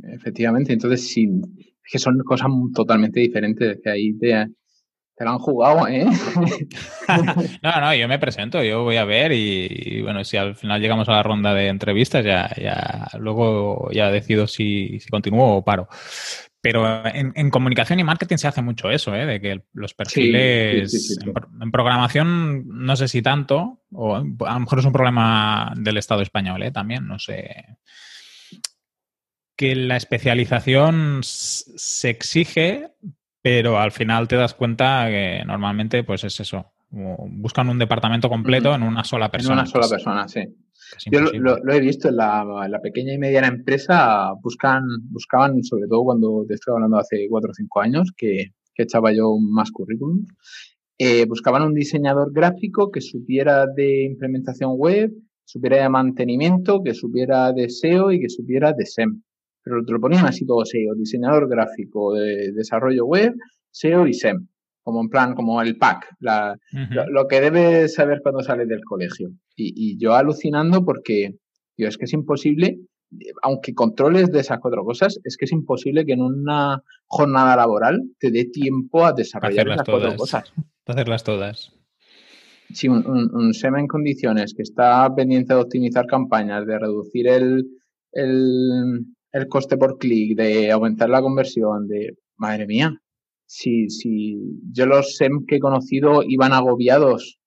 Efectivamente. 0.03 0.73
Entonces, 0.73 1.07
sí, 1.07 1.29
es 1.57 1.91
que 1.91 1.99
son 1.99 2.17
cosas 2.19 2.47
totalmente 2.73 3.19
diferentes. 3.19 3.79
Que 3.83 3.89
ahí 3.89 4.13
te, 4.17 4.47
te 5.15 5.25
lo 5.25 5.31
han 5.31 5.39
jugado, 5.39 5.87
¿eh? 5.87 6.05
no, 7.61 7.81
no, 7.81 7.95
yo 7.95 8.07
me 8.07 8.19
presento, 8.19 8.63
yo 8.63 8.83
voy 8.83 8.97
a 8.97 9.05
ver 9.05 9.31
y, 9.33 10.01
bueno, 10.01 10.23
si 10.23 10.37
al 10.37 10.55
final 10.55 10.81
llegamos 10.81 11.07
a 11.09 11.13
la 11.13 11.23
ronda 11.23 11.53
de 11.53 11.67
entrevistas, 11.67 12.25
ya, 12.25 12.49
ya 12.55 13.07
luego 13.19 13.89
ya 13.91 14.09
decido 14.09 14.47
si, 14.47 14.99
continúo 15.09 15.57
o 15.57 15.63
paro. 15.63 15.87
Pero 16.63 17.03
en, 17.07 17.49
comunicación 17.49 17.99
y 17.99 18.03
marketing 18.03 18.37
se 18.37 18.47
hace 18.47 18.61
mucho 18.61 18.91
eso, 18.91 19.15
¿eh? 19.15 19.25
de 19.25 19.41
que 19.41 19.63
los 19.73 19.95
perfiles 19.95 21.19
en, 21.19 21.71
programación 21.71 22.67
no 22.67 22.95
sé 22.95 23.07
si 23.07 23.23
tanto, 23.23 23.81
o 23.91 24.15
a 24.15 24.19
lo 24.21 24.59
mejor 24.59 24.77
es 24.77 24.85
un 24.85 24.93
problema 24.93 25.73
del 25.75 25.97
Estado 25.97 26.21
español 26.21 26.61
¿eh? 26.61 26.71
también, 26.71 27.07
no 27.07 27.17
sé. 27.17 27.77
Que 29.55 29.75
la 29.75 29.97
especialización 29.97 31.21
se 31.23 32.11
exige, 32.11 32.91
pero 33.41 33.79
al 33.79 33.91
final 33.91 34.27
te 34.27 34.35
das 34.35 34.53
cuenta 34.53 35.07
que 35.09 35.43
normalmente 35.45 36.03
pues 36.03 36.23
es 36.23 36.39
eso. 36.39 36.73
Buscan 36.91 37.69
un 37.69 37.79
departamento 37.79 38.29
completo 38.29 38.75
en 38.75 38.83
una 38.83 39.03
sola 39.03 39.31
persona. 39.31 39.53
En 39.53 39.59
una 39.59 39.65
sola 39.65 39.87
persona, 39.87 40.27
sí. 40.27 40.41
Yo 41.09 41.21
lo, 41.21 41.73
he 41.73 41.79
visto 41.79 42.09
en 42.09 42.17
la, 42.17 42.79
pequeña 42.83 43.13
y 43.13 43.17
mediana 43.17 43.47
empresa, 43.47 44.33
buscan, 44.41 44.83
buscaban, 45.09 45.63
sobre 45.63 45.87
todo 45.87 46.03
cuando 46.03 46.45
te 46.47 46.55
estoy 46.55 46.73
hablando 46.73 46.97
hace 46.97 47.27
cuatro 47.29 47.51
o 47.51 47.53
cinco 47.53 47.79
años, 47.81 48.11
que, 48.15 48.51
echaba 48.75 49.13
yo 49.13 49.37
más 49.39 49.69
currículum, 49.69 50.25
eh, 50.97 51.25
buscaban 51.25 51.61
un 51.61 51.75
diseñador 51.75 52.33
gráfico 52.33 52.89
que 52.89 52.99
supiera 52.99 53.67
de 53.67 54.05
implementación 54.05 54.71
web, 54.75 55.11
supiera 55.45 55.83
de 55.83 55.89
mantenimiento, 55.89 56.81
que 56.83 56.95
supiera 56.95 57.53
de 57.53 57.69
SEO 57.69 58.11
y 58.11 58.19
que 58.19 58.29
supiera 58.29 58.73
de 58.73 58.87
SEM 58.87 59.21
pero 59.63 59.83
te 59.85 59.91
lo 59.91 59.99
ponían 59.99 60.25
así 60.25 60.45
todo 60.45 60.65
SEO, 60.65 60.95
diseñador 60.95 61.47
gráfico 61.47 62.13
de 62.13 62.51
desarrollo 62.51 63.05
web, 63.05 63.33
SEO 63.71 64.07
y 64.07 64.13
SEM, 64.13 64.47
como 64.83 65.01
en 65.01 65.09
plan, 65.09 65.35
como 65.35 65.61
el 65.61 65.77
pack, 65.77 66.07
lo, 66.19 67.27
que 67.27 67.41
debes 67.41 67.93
saber 67.93 68.21
cuando 68.21 68.41
sales 68.41 68.67
del 68.67 68.83
colegio. 68.83 69.31
Y, 69.55 69.97
yo 69.97 70.15
alucinando 70.15 70.83
porque, 70.83 71.35
tío, 71.75 71.87
es 71.87 71.97
que 71.97 72.05
es 72.05 72.13
imposible, 72.13 72.79
aunque 73.43 73.73
controles 73.73 74.31
de 74.31 74.39
esas 74.39 74.59
cuatro 74.59 74.83
cosas, 74.83 75.19
es 75.23 75.37
que 75.37 75.45
es 75.45 75.51
imposible 75.51 76.05
que 76.05 76.13
en 76.13 76.21
una 76.21 76.81
jornada 77.05 77.55
laboral 77.55 78.01
te 78.19 78.31
dé 78.31 78.45
tiempo 78.45 79.05
a 79.05 79.13
desarrollar 79.13 79.67
esas 79.67 79.85
cuatro 79.85 80.15
cosas. 80.15 80.53
hacerlas 80.87 81.23
todas. 81.23 81.73
Sí, 82.73 82.87
un, 82.87 83.05
un, 83.05 83.53
SEM 83.53 83.75
en 83.77 83.87
condiciones 83.87 84.53
que 84.53 84.63
está 84.63 85.13
pendiente 85.13 85.53
de 85.53 85.59
optimizar 85.59 86.05
campañas, 86.05 86.65
de 86.65 86.79
reducir 86.79 87.27
el, 87.27 87.65
el 88.13 89.05
coste 89.47 89.77
por 89.77 89.97
clic, 89.97 90.37
de 90.37 90.71
aumentar 90.71 91.09
la 91.09 91.21
conversión, 91.21 91.87
de, 91.87 92.17
madre 92.37 92.67
mía, 92.67 92.93
si, 93.45 93.89
si 93.89 94.37
yo 94.71 94.85
los 94.85 95.15
SEM 95.15 95.45
que 95.45 95.57
he 95.57 95.59
conocido 95.59 96.23
iban 96.27 96.53
agobiados 96.53 97.39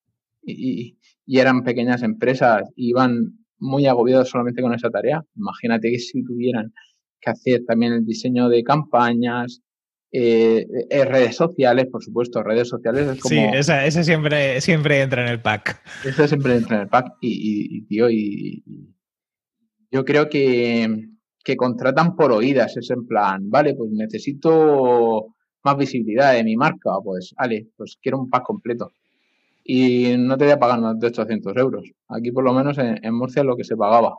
y, 0.42 0.98
y 1.26 1.38
eran 1.38 1.64
pequeñas 1.64 2.02
empresas, 2.02 2.62
iban 2.76 3.38
muy 3.58 3.86
agobiados 3.86 4.28
solamente 4.28 4.62
con 4.62 4.74
esa 4.74 4.90
tarea. 4.90 5.24
Imagínate 5.36 5.90
que 5.90 5.98
si 5.98 6.22
tuvieran 6.24 6.72
que 7.20 7.30
hacer 7.30 7.64
también 7.66 7.92
el 7.94 8.04
diseño 8.04 8.48
de 8.48 8.62
campañas, 8.62 9.62
eh, 10.12 10.66
eh, 10.90 11.04
redes 11.04 11.34
sociales, 11.34 11.86
por 11.90 12.02
supuesto, 12.04 12.42
redes 12.42 12.68
sociales 12.68 13.08
es 13.08 13.20
como... 13.20 13.34
Sí, 13.34 13.38
esa, 13.52 13.84
esa 13.84 14.04
siempre, 14.04 14.60
siempre 14.60 15.00
entra 15.00 15.22
en 15.22 15.28
el 15.28 15.40
pack. 15.40 15.82
Esa 16.04 16.28
siempre 16.28 16.54
entra 16.54 16.76
en 16.76 16.82
el 16.82 16.88
pack 16.88 17.14
y, 17.20 17.78
y 17.78 17.82
tío, 17.86 18.08
y, 18.10 18.62
yo 19.90 20.04
creo 20.04 20.28
que, 20.28 21.08
que 21.44 21.56
contratan 21.56 22.16
por 22.16 22.32
oídas, 22.32 22.76
es 22.76 22.90
en 22.90 23.06
plan, 23.06 23.50
vale, 23.50 23.74
pues 23.74 23.90
necesito 23.92 25.34
más 25.62 25.76
visibilidad 25.76 26.32
de 26.32 26.42
mi 26.42 26.56
marca, 26.56 26.90
pues, 27.04 27.34
vale, 27.38 27.68
pues 27.76 27.98
quiero 28.02 28.18
un 28.18 28.30
pack 28.30 28.44
completo. 28.44 28.92
Y 29.62 30.14
no 30.18 30.36
te 30.36 30.44
voy 30.44 30.52
a 30.52 30.58
pagar 30.58 30.80
más 30.80 30.98
de 30.98 31.06
800 31.06 31.56
euros. 31.56 31.90
Aquí 32.08 32.32
por 32.32 32.44
lo 32.44 32.52
menos 32.52 32.76
en, 32.78 33.14
Murcia 33.14 33.40
es 33.40 33.46
lo 33.46 33.56
que 33.56 33.64
se 33.64 33.76
pagaba 33.76 34.14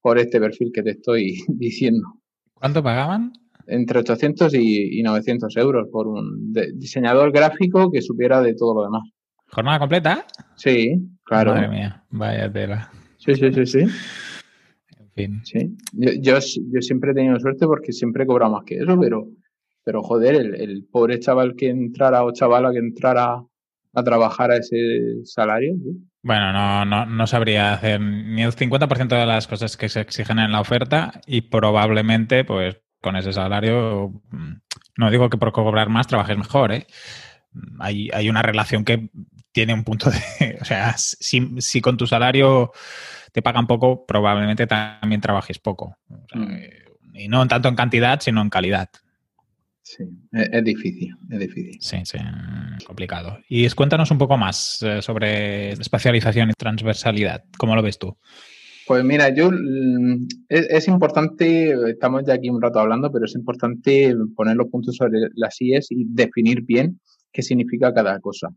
por 0.00 0.18
este 0.18 0.40
perfil 0.40 0.72
que 0.72 0.82
te 0.82 0.90
estoy 0.90 1.40
diciendo. 1.48 2.06
¿Cuánto 2.54 2.82
pagaban? 2.82 3.32
Entre 3.66 4.00
800 4.00 4.54
y, 4.54 5.02
900 5.02 5.56
euros 5.56 5.88
por 5.90 6.08
un 6.08 6.52
diseñador 6.74 7.32
gráfico 7.32 7.90
que 7.92 8.02
supiera 8.02 8.40
de 8.40 8.54
todo 8.54 8.74
lo 8.74 8.84
demás. 8.84 9.02
¿Jornada 9.50 9.78
completa? 9.78 10.26
Sí, 10.56 10.96
claro. 11.24 11.54
Madre 11.54 11.68
mía, 11.68 12.04
vaya 12.10 12.52
tela. 12.52 12.90
Sí, 13.18 13.34
sí, 13.36 13.52
sí, 13.52 13.66
sí. 13.66 13.86
Sí, 15.14 15.76
yo, 15.92 16.10
yo, 16.38 16.80
siempre 16.80 17.10
he 17.10 17.14
tenido 17.14 17.38
suerte 17.38 17.66
porque 17.66 17.92
siempre 17.92 18.24
he 18.24 18.26
cobrado 18.26 18.52
más 18.52 18.64
que 18.64 18.76
eso, 18.76 18.98
pero, 18.98 19.28
pero 19.84 20.02
joder, 20.02 20.36
el, 20.36 20.86
pobre 20.90 21.20
chaval 21.20 21.54
que 21.54 21.68
entrara 21.68 22.24
o 22.24 22.32
chavala 22.32 22.72
que 22.72 22.78
entrara 22.78 23.44
a 23.94 24.02
trabajar 24.02 24.50
a 24.50 24.56
ese 24.56 25.22
salario. 25.24 25.74
Bueno, 26.22 26.52
no, 26.52 26.84
no, 26.86 27.04
no 27.04 27.26
sabría 27.26 27.74
hacer 27.74 28.00
ni 28.00 28.42
el 28.42 28.52
50% 28.52 29.08
de 29.08 29.26
las 29.26 29.46
cosas 29.46 29.76
que 29.76 29.90
se 29.90 30.00
exigen 30.00 30.38
en 30.38 30.52
la 30.52 30.60
oferta 30.60 31.20
y 31.26 31.42
probablemente, 31.42 32.44
pues, 32.44 32.80
con 33.02 33.16
ese 33.16 33.32
salario, 33.32 34.22
mm, 34.30 34.52
no 34.96 35.10
digo 35.10 35.28
que 35.28 35.36
por 35.36 35.52
cobrar 35.52 35.90
más 35.90 36.06
trabajes 36.06 36.38
mejor, 36.38 36.72
¿eh? 36.72 36.86
Hay, 37.80 38.08
hay 38.14 38.30
una 38.30 38.40
relación 38.40 38.84
que 38.84 39.10
tiene 39.52 39.74
un 39.74 39.84
punto 39.84 40.10
de... 40.10 40.58
O 40.62 40.64
sea, 40.64 40.94
si, 40.96 41.60
si 41.60 41.80
con 41.82 41.98
tu 41.98 42.06
salario 42.06 42.72
te 43.32 43.42
pagan 43.42 43.66
poco, 43.66 44.06
probablemente 44.06 44.66
también 44.66 45.20
trabajes 45.20 45.58
poco. 45.58 45.96
Mm. 46.34 46.54
Y 47.14 47.28
no 47.28 47.46
tanto 47.48 47.68
en 47.68 47.74
cantidad, 47.74 48.20
sino 48.20 48.40
en 48.40 48.50
calidad. 48.50 48.90
Sí, 49.82 50.04
es, 50.30 50.64
difícil, 50.64 51.14
es 51.28 51.38
difícil. 51.40 51.76
Sí, 51.80 51.96
sí, 52.04 52.18
complicado. 52.86 53.38
Y 53.48 53.68
cuéntanos 53.70 54.10
un 54.10 54.18
poco 54.18 54.36
más 54.38 54.80
eh, 54.82 55.02
sobre 55.02 55.72
especialización 55.72 56.50
y 56.50 56.52
transversalidad. 56.52 57.44
¿Cómo 57.58 57.74
lo 57.74 57.82
ves 57.82 57.98
tú? 57.98 58.16
Pues 58.86 59.04
mira, 59.04 59.34
yo 59.34 59.50
mm, 59.50 60.26
es, 60.48 60.86
importante, 60.86 61.74
estamos 61.90 62.22
ya 62.26 62.34
aquí 62.34 62.48
un 62.48 62.62
rato 62.62 62.78
hablando, 62.78 63.10
pero 63.10 63.24
es 63.24 63.34
importante 63.34 64.14
poner 64.36 64.56
los 64.56 64.68
puntos 64.68 64.96
sobre 64.96 65.18
las 65.34 65.60
IES 65.60 65.90
y 65.90 66.04
definir 66.08 66.62
bien 66.62 67.00
qué 67.32 67.42
significa 67.42 67.92
cada 67.92 68.20
cosa. 68.20 68.48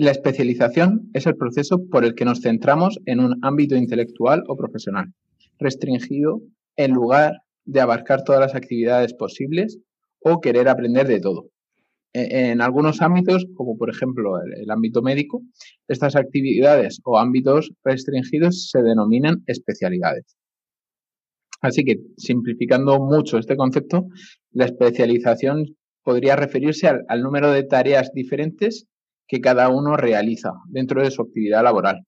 La 0.00 0.12
especialización 0.12 1.10
es 1.12 1.26
el 1.26 1.36
proceso 1.36 1.86
por 1.90 2.06
el 2.06 2.14
que 2.14 2.24
nos 2.24 2.40
centramos 2.40 2.98
en 3.04 3.20
un 3.20 3.38
ámbito 3.42 3.76
intelectual 3.76 4.42
o 4.48 4.56
profesional, 4.56 5.12
restringido 5.58 6.40
en 6.76 6.92
lugar 6.92 7.42
de 7.66 7.82
abarcar 7.82 8.24
todas 8.24 8.40
las 8.40 8.54
actividades 8.54 9.12
posibles 9.12 9.78
o 10.20 10.40
querer 10.40 10.70
aprender 10.70 11.06
de 11.06 11.20
todo. 11.20 11.50
e, 12.14 12.50
en 12.50 12.62
algunos 12.62 13.02
ámbitos, 13.02 13.44
como 13.54 13.76
por 13.76 13.90
ejemplo 13.90 14.40
el, 14.42 14.70
ámbito 14.70 15.02
médico, 15.02 15.42
estas 15.86 16.16
actividades 16.16 17.02
o 17.04 17.18
ámbitos 17.18 17.70
restringidos 17.84 18.70
se 18.70 18.82
denominan 18.82 19.42
especialidades. 19.46 20.34
Así 21.60 21.84
que, 21.84 22.00
simplificando 22.16 22.98
mucho 23.00 23.36
este 23.36 23.54
concepto, 23.54 24.06
la 24.52 24.64
especialización 24.64 25.76
podría 26.02 26.36
referirse 26.36 26.88
al, 26.88 27.22
número 27.22 27.52
de 27.52 27.64
tareas 27.64 28.12
diferentes 28.14 28.86
que 29.30 29.40
cada 29.40 29.68
uno 29.68 29.96
realiza 29.96 30.52
dentro 30.66 31.02
de 31.02 31.10
su 31.10 31.22
actividad 31.22 31.62
laboral. 31.62 32.04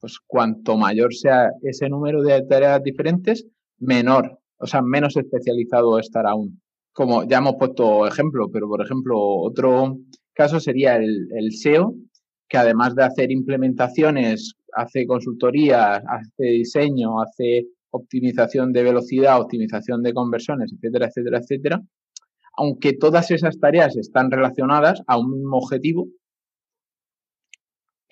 Pues 0.00 0.18
cuanto 0.26 0.76
mayor 0.78 1.14
sea 1.14 1.50
ese 1.62 1.88
número 1.88 2.22
de 2.22 2.42
tareas 2.46 2.82
diferentes, 2.82 3.46
menor, 3.78 4.38
o 4.56 4.66
sea, 4.66 4.80
menos 4.80 5.16
especializado 5.16 5.98
estará 5.98 6.34
uno 6.34 6.52
como 6.92 7.24
ya 7.24 7.38
hemos 7.38 7.56
puesto 7.58 8.06
ejemplo, 8.06 8.50
pero 8.50 8.68
por 8.68 8.82
ejemplo, 8.82 9.18
otro 9.18 9.98
caso 10.34 10.60
sería 10.60 10.96
el, 10.96 11.52
SEO, 11.52 11.94
que 12.48 12.58
además 12.58 12.94
de 12.94 13.04
hacer 13.04 13.30
implementaciones, 13.30 14.54
hace 14.74 15.06
consultoría, 15.06 15.96
hace 15.96 16.44
diseño, 16.44 17.20
hace 17.20 17.66
optimización 17.90 18.72
de 18.72 18.82
velocidad, 18.82 19.40
optimización 19.40 20.02
de 20.02 20.14
conversiones, 20.14 20.72
etcétera, 20.72 21.06
etcétera, 21.06 21.38
etcétera. 21.38 21.82
Aunque 22.56 22.92
todas 22.92 23.30
esas 23.30 23.58
tareas 23.58 23.96
están 23.96 24.30
relacionadas 24.30 25.02
a 25.06 25.18
un 25.18 25.32
mismo 25.32 25.58
objetivo 25.58 26.08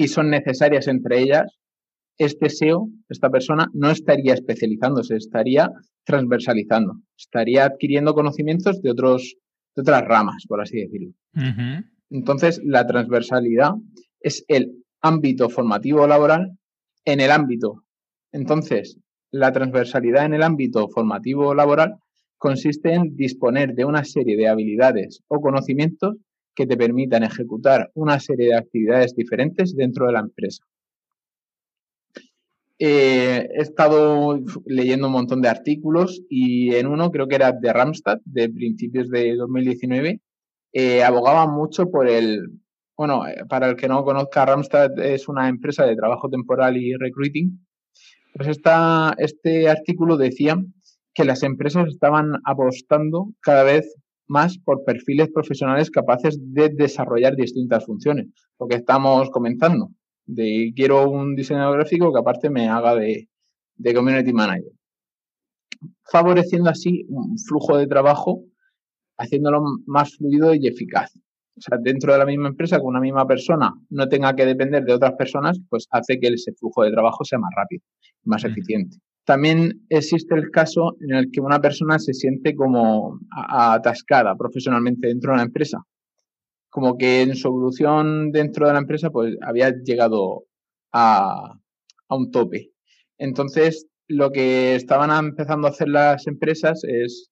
y 0.00 0.08
son 0.08 0.30
necesarias 0.30 0.88
entre 0.88 1.20
ellas, 1.20 1.58
este 2.16 2.48
SEO, 2.48 2.88
esta 3.10 3.28
persona, 3.28 3.68
no 3.74 3.90
estaría 3.90 4.32
especializándose, 4.32 5.14
estaría 5.16 5.68
transversalizando, 6.04 6.94
estaría 7.18 7.66
adquiriendo 7.66 8.14
conocimientos 8.14 8.80
de, 8.80 8.92
otros, 8.92 9.36
de 9.76 9.82
otras 9.82 10.02
ramas, 10.06 10.46
por 10.48 10.62
así 10.62 10.78
decirlo. 10.80 11.12
Entonces, 12.08 12.62
la 12.64 12.86
transversalidad 12.86 13.72
es 14.20 14.42
el 14.48 14.72
ámbito 15.02 15.50
formativo 15.50 16.06
laboral 16.06 16.52
en 17.04 17.20
el 17.20 17.30
ámbito. 17.30 17.84
Entonces, 18.32 18.98
la 19.30 19.52
transversalidad 19.52 20.24
en 20.24 20.32
el 20.32 20.42
ámbito 20.42 20.88
formativo 20.88 21.54
laboral 21.54 21.96
consiste 22.38 22.94
en 22.94 23.16
disponer 23.16 23.74
de 23.74 23.84
una 23.84 24.04
serie 24.04 24.38
de 24.38 24.48
habilidades 24.48 25.20
o 25.28 25.42
conocimientos 25.42 26.16
que 26.54 26.66
te 26.66 26.76
permitan 26.76 27.22
ejecutar 27.22 27.90
una 27.94 28.18
serie 28.20 28.48
de 28.48 28.56
actividades 28.56 29.14
diferentes 29.14 29.74
dentro 29.74 30.06
de 30.06 30.12
la 30.12 30.20
empresa. 30.20 30.64
Eh, 32.82 33.46
he 33.52 33.60
estado 33.60 34.40
leyendo 34.64 35.08
un 35.08 35.12
montón 35.12 35.42
de 35.42 35.48
artículos 35.48 36.22
y 36.30 36.74
en 36.74 36.86
uno, 36.86 37.10
creo 37.10 37.28
que 37.28 37.34
era 37.34 37.52
de 37.52 37.72
Ramstad, 37.72 38.20
de 38.24 38.48
principios 38.48 39.10
de 39.10 39.36
2019, 39.36 40.20
eh, 40.72 41.02
abogaba 41.02 41.46
mucho 41.46 41.90
por 41.90 42.08
el, 42.08 42.48
bueno, 42.96 43.26
eh, 43.26 43.44
para 43.48 43.68
el 43.68 43.76
que 43.76 43.86
no 43.86 44.02
conozca, 44.02 44.46
Ramstad 44.46 44.98
es 44.98 45.28
una 45.28 45.48
empresa 45.48 45.84
de 45.84 45.94
trabajo 45.94 46.30
temporal 46.30 46.78
y 46.78 46.94
recruiting. 46.94 47.66
Pues 48.34 48.48
esta, 48.48 49.14
este 49.18 49.68
artículo 49.68 50.16
decía 50.16 50.56
que 51.12 51.24
las 51.24 51.42
empresas 51.42 51.86
estaban 51.88 52.32
apostando 52.44 53.32
cada 53.40 53.62
vez 53.62 53.94
más 54.30 54.58
por 54.58 54.84
perfiles 54.84 55.28
profesionales 55.30 55.90
capaces 55.90 56.38
de 56.40 56.68
desarrollar 56.68 57.34
distintas 57.34 57.84
funciones, 57.84 58.28
lo 58.60 58.68
que 58.68 58.76
estamos 58.76 59.28
comentando 59.30 59.90
de 60.24 60.72
quiero 60.76 61.10
un 61.10 61.34
diseñador 61.34 61.78
gráfico 61.78 62.12
que 62.12 62.20
aparte 62.20 62.48
me 62.48 62.68
haga 62.68 62.94
de, 62.94 63.28
community 63.92 64.32
manager. 64.32 64.70
Favoreciendo 66.04 66.70
así 66.70 67.04
un 67.08 67.36
flujo 67.38 67.76
de 67.76 67.88
trabajo, 67.88 68.44
haciéndolo 69.18 69.62
más 69.86 70.16
fluido 70.16 70.54
y 70.54 70.68
eficaz. 70.68 71.12
O 71.56 71.60
sea, 71.60 71.78
dentro 71.82 72.12
de 72.12 72.18
la 72.20 72.24
misma 72.24 72.48
empresa, 72.48 72.78
con 72.78 72.88
una 72.88 73.00
misma 73.00 73.26
persona 73.26 73.74
no 73.88 74.08
tenga 74.08 74.34
que 74.36 74.46
depender 74.46 74.84
de 74.84 74.94
otras 74.94 75.14
personas, 75.14 75.58
pues 75.68 75.88
hace 75.90 76.20
que 76.20 76.28
ese 76.28 76.52
flujo 76.52 76.84
de 76.84 76.92
trabajo 76.92 77.24
sea 77.24 77.38
más 77.40 77.50
rápido 77.56 77.82
y 78.24 78.28
más 78.28 78.44
eficiente. 78.44 78.96
También 79.24 79.84
existe 79.88 80.34
el 80.34 80.50
caso 80.50 80.96
en 81.00 81.14
el 81.14 81.30
que 81.30 81.40
una 81.40 81.60
persona 81.60 81.98
se 81.98 82.14
siente 82.14 82.54
como 82.54 83.20
atascada 83.30 84.34
profesionalmente 84.36 85.08
dentro 85.08 85.32
de 85.32 85.38
la 85.38 85.44
empresa 85.44 85.84
como 86.70 86.96
que 86.96 87.22
en 87.22 87.36
su 87.36 87.48
evolución 87.48 88.30
dentro 88.30 88.66
de 88.66 88.72
la 88.72 88.78
empresa 88.78 89.10
pues 89.10 89.36
había 89.42 89.70
llegado 89.70 90.44
a, 90.92 91.56
un 92.08 92.30
tope. 92.30 92.70
Entonces, 93.18 93.86
lo 94.08 94.30
que 94.32 94.74
estaban 94.74 95.10
empezando 95.24 95.68
a 95.68 95.70
hacer 95.70 95.88
las 95.88 96.26
empresas 96.26 96.82
es 96.82 97.30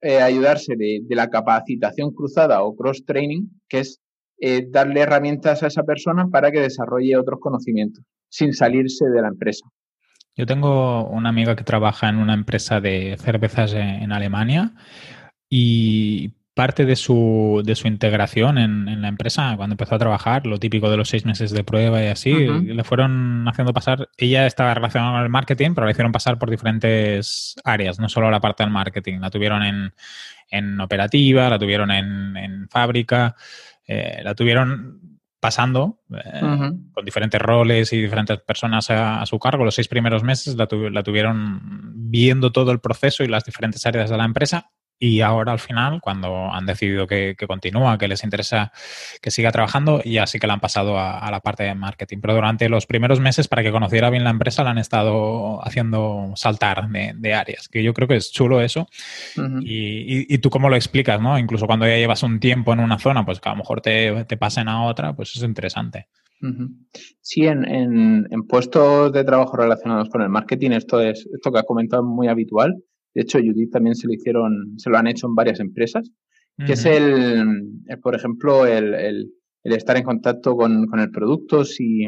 eh, 0.00 0.20
ayudarse 0.20 0.76
de, 0.76 1.02
la 1.08 1.28
capacitación 1.28 2.12
cruzada 2.12 2.62
o 2.62 2.76
cross-training, 2.76 3.48
que 3.68 3.80
es 3.80 4.00
eh, 4.38 4.66
darle 4.70 5.00
herramientas 5.00 5.62
a 5.62 5.68
esa 5.68 5.82
persona 5.82 6.28
para 6.28 6.52
que 6.52 6.60
desarrolle 6.60 7.16
otros 7.16 7.40
conocimientos 7.40 8.04
sin 8.28 8.52
salirse 8.52 9.06
de 9.06 9.22
la 9.22 9.28
empresa. 9.28 9.66
Yo 10.36 10.46
tengo 10.46 11.06
una 11.08 11.30
amiga 11.30 11.56
que 11.56 11.64
trabaja 11.64 12.08
en 12.08 12.18
una 12.18 12.34
empresa 12.34 12.80
de 12.80 13.16
cervezas 13.18 13.72
en 13.72 14.12
Alemania 14.12 14.72
y 15.48 16.32
parte 16.56 16.86
de 16.86 16.96
su, 16.96 17.60
de 17.66 17.74
su 17.74 17.86
integración 17.86 18.56
en, 18.56 19.02
la 19.02 19.08
empresa, 19.08 19.52
cuando 19.58 19.74
empezó 19.74 19.94
a 19.94 19.98
trabajar, 19.98 20.46
lo 20.46 20.58
típico 20.58 20.88
de 20.88 20.96
los 20.96 21.10
seis 21.10 21.26
meses 21.26 21.50
de 21.50 21.62
prueba 21.64 22.02
y 22.02 22.06
así, 22.06 22.32
le 22.32 22.82
fueron 22.82 23.46
haciendo 23.46 23.74
pasar, 23.74 24.08
ella 24.16 24.46
estaba 24.46 24.72
relacionada 24.72 25.12
con 25.12 25.22
el 25.22 25.28
marketing, 25.28 25.74
pero 25.74 25.84
la 25.84 25.90
hicieron 25.90 26.12
pasar 26.12 26.38
por 26.38 26.48
diferentes 26.48 27.56
áreas, 27.62 28.00
no 28.00 28.08
solo 28.08 28.30
la 28.30 28.40
parte 28.40 28.62
del 28.62 28.72
marketing, 28.72 29.18
la 29.20 29.28
tuvieron 29.28 29.62
en, 29.64 29.92
en 30.50 30.80
operativa, 30.80 31.50
la 31.50 31.58
tuvieron 31.58 31.90
en, 31.90 32.38
en 32.38 32.68
fábrica, 32.70 33.36
eh, 33.86 34.22
la 34.24 34.34
tuvieron 34.34 35.15
pasando 35.46 36.00
eh, 36.10 36.40
con 36.92 37.04
diferentes 37.04 37.40
roles 37.40 37.92
y 37.92 38.02
diferentes 38.02 38.40
personas 38.40 38.90
a, 38.90 39.24
su 39.26 39.38
cargo. 39.38 39.64
Los 39.64 39.76
seis 39.76 39.86
primeros 39.86 40.24
meses 40.24 40.56
la, 40.56 40.66
la, 40.90 41.04
tuvieron 41.04 41.60
viendo 41.94 42.50
todo 42.50 42.72
el 42.72 42.80
proceso 42.80 43.22
y 43.22 43.28
las 43.28 43.44
diferentes 43.44 43.86
áreas 43.86 44.10
de 44.10 44.16
la 44.16 44.24
empresa 44.24 44.72
y 44.98 45.20
ahora 45.20 45.52
al 45.52 45.58
final, 45.58 46.00
cuando 46.00 46.50
han 46.50 46.64
decidido 46.64 47.06
que, 47.06 47.36
continúa, 47.46 47.98
que 47.98 48.08
les 48.08 48.24
interesa 48.24 48.72
que 49.20 49.30
siga 49.30 49.52
trabajando, 49.52 50.02
ya 50.02 50.26
sí 50.26 50.38
que 50.38 50.46
la 50.46 50.54
han 50.54 50.60
pasado 50.60 50.98
a, 50.98 51.30
la 51.30 51.40
parte 51.40 51.64
de 51.64 51.74
marketing. 51.74 52.18
Pero 52.22 52.34
durante 52.34 52.68
los 52.70 52.86
primeros 52.86 53.20
meses, 53.20 53.46
para 53.46 53.62
que 53.62 53.70
conociera 53.70 54.08
bien 54.08 54.24
la 54.24 54.30
empresa, 54.30 54.64
la 54.64 54.70
han 54.70 54.78
estado 54.78 55.62
haciendo 55.66 56.32
saltar 56.36 56.88
de, 56.88 57.34
áreas, 57.34 57.68
que 57.68 57.82
yo 57.82 57.92
creo 57.92 58.08
que 58.08 58.16
es 58.16 58.32
chulo 58.32 58.62
eso. 58.62 58.88
y, 59.60 60.38
tú 60.38 60.48
cómo 60.48 60.68
lo 60.70 60.76
explicas, 60.76 61.20
¿no? 61.20 61.38
Incluso 61.38 61.66
cuando 61.66 61.86
ya 61.86 61.96
llevas 61.96 62.22
un 62.22 62.40
tiempo 62.40 62.72
en 62.72 62.80
una 62.80 62.98
zona, 62.98 63.24
pues 63.24 63.40
que 63.40 63.48
a 63.48 63.52
lo 63.52 63.58
mejor 63.58 63.82
te, 63.82 64.36
pasen 64.38 64.68
a 64.68 64.84
otra, 64.84 65.14
pues 65.14 65.36
es 65.36 65.42
interesante. 65.42 66.08
Sí, 67.20 67.46
en, 67.46 67.66
en, 67.66 68.46
puestos 68.46 69.12
de 69.12 69.24
trabajo 69.24 69.56
relacionados 69.56 70.08
con 70.08 70.22
el 70.22 70.28
marketing, 70.28 70.70
esto 70.72 71.00
es 71.00 71.26
esto 71.34 71.50
que 71.50 71.58
has 71.58 71.64
comentado 71.64 72.02
es 72.02 72.08
muy 72.08 72.28
habitual. 72.28 72.76
De 73.16 73.22
hecho, 73.22 73.38
Judith 73.38 73.72
también 73.72 73.94
se 73.94 74.06
lo 74.06 74.12
hicieron, 74.12 74.74
se 74.76 74.90
lo 74.90 74.98
han 74.98 75.06
hecho 75.06 75.26
en 75.26 75.34
varias 75.34 75.58
empresas, 75.58 76.10
que 76.66 76.74
es 76.74 76.84
el, 76.84 77.80
por 78.02 78.14
ejemplo, 78.14 78.66
el, 78.66 79.32
estar 79.64 79.96
en 79.96 80.02
contacto 80.02 80.54
con, 80.54 80.86
el 81.00 81.10
producto, 81.10 81.64
si, 81.64 82.04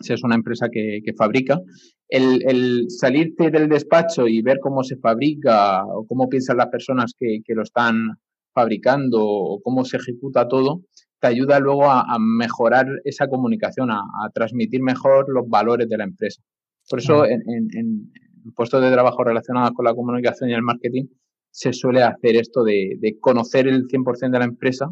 es 0.00 0.24
una 0.24 0.36
empresa 0.36 0.68
que, 0.72 1.02
fabrica, 1.18 1.60
el, 2.08 2.86
salirte 2.88 3.50
del 3.50 3.68
despacho 3.68 4.26
y 4.26 4.40
ver 4.40 4.58
cómo 4.58 4.82
se 4.84 4.96
fabrica 4.96 5.84
o 5.84 6.06
cómo 6.06 6.30
piensan 6.30 6.56
las 6.56 6.68
personas 6.68 7.12
que, 7.18 7.42
lo 7.48 7.62
están 7.62 8.16
fabricando 8.54 9.22
o 9.22 9.60
cómo 9.60 9.84
se 9.84 9.98
ejecuta 9.98 10.48
todo, 10.48 10.80
te 11.20 11.26
ayuda 11.26 11.60
luego 11.60 11.90
a, 11.90 12.16
mejorar 12.18 12.86
esa 13.04 13.28
comunicación, 13.28 13.90
a, 13.90 14.00
transmitir 14.32 14.80
mejor 14.80 15.26
los 15.28 15.46
valores 15.46 15.90
de 15.90 15.98
la 15.98 16.04
empresa. 16.04 16.40
Por 16.88 17.00
eso, 17.00 17.26
en, 17.26 18.10
puestos 18.54 18.82
de 18.82 18.90
trabajo 18.90 19.24
relacionados 19.24 19.72
con 19.72 19.84
la 19.84 19.94
comunicación 19.94 20.50
y 20.50 20.54
el 20.54 20.62
marketing, 20.62 21.06
se 21.50 21.72
suele 21.72 22.02
hacer 22.02 22.36
esto 22.36 22.64
de, 22.64 23.16
conocer 23.20 23.66
el 23.66 23.86
100% 23.88 24.30
de 24.30 24.38
la 24.38 24.44
empresa 24.44 24.90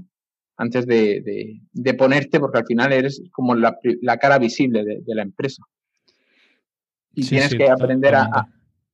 antes 0.57 0.87
de, 0.87 1.61
ponerte, 1.99 2.41
porque 2.41 2.59
al 2.59 2.67
final 2.67 2.93
eres 2.93 3.23
como 3.33 3.55
la, 3.55 3.77
cara 4.19 4.39
visible 4.39 4.85
de, 4.85 5.15
la 5.15 5.23
empresa. 5.23 5.63
Y 7.13 7.27
tienes 7.27 7.55
que 7.55 7.69
aprender 7.69 8.15
a, 8.15 8.49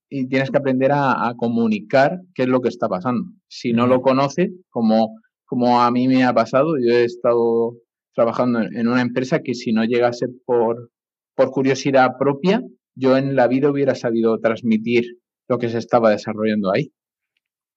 y 0.08 0.26
tienes 0.26 0.50
que 0.50 0.58
aprender 0.58 0.90
a, 0.92 1.32
comunicar 1.36 2.20
qué 2.34 2.42
es 2.42 2.48
lo 2.48 2.60
que 2.60 2.68
está 2.68 2.88
pasando. 2.88 3.30
Si 3.46 3.72
no 3.72 3.86
lo 3.86 4.02
conoces, 4.02 4.50
como, 4.68 5.20
como 5.44 5.80
a 5.80 5.90
mí 5.92 6.08
me 6.08 6.24
ha 6.24 6.34
pasado, 6.34 6.76
yo 6.76 6.92
he 6.92 7.04
estado 7.04 7.76
trabajando 8.14 8.60
en, 8.60 8.88
una 8.88 9.00
empresa 9.00 9.40
que 9.40 9.54
si 9.54 9.72
no 9.72 9.84
llegase 9.84 10.26
por, 10.44 10.90
por 11.36 11.50
curiosidad 11.52 12.18
propia, 12.18 12.60
yo 13.00 13.16
en 13.16 13.34
la 13.34 13.48
vida 13.48 13.70
hubiera 13.70 13.94
sabido 13.94 14.38
transmitir 14.38 15.18
lo 15.48 15.58
que 15.58 15.68
se 15.68 15.78
estaba 15.78 16.10
desarrollando 16.10 16.70
ahí. 16.72 16.92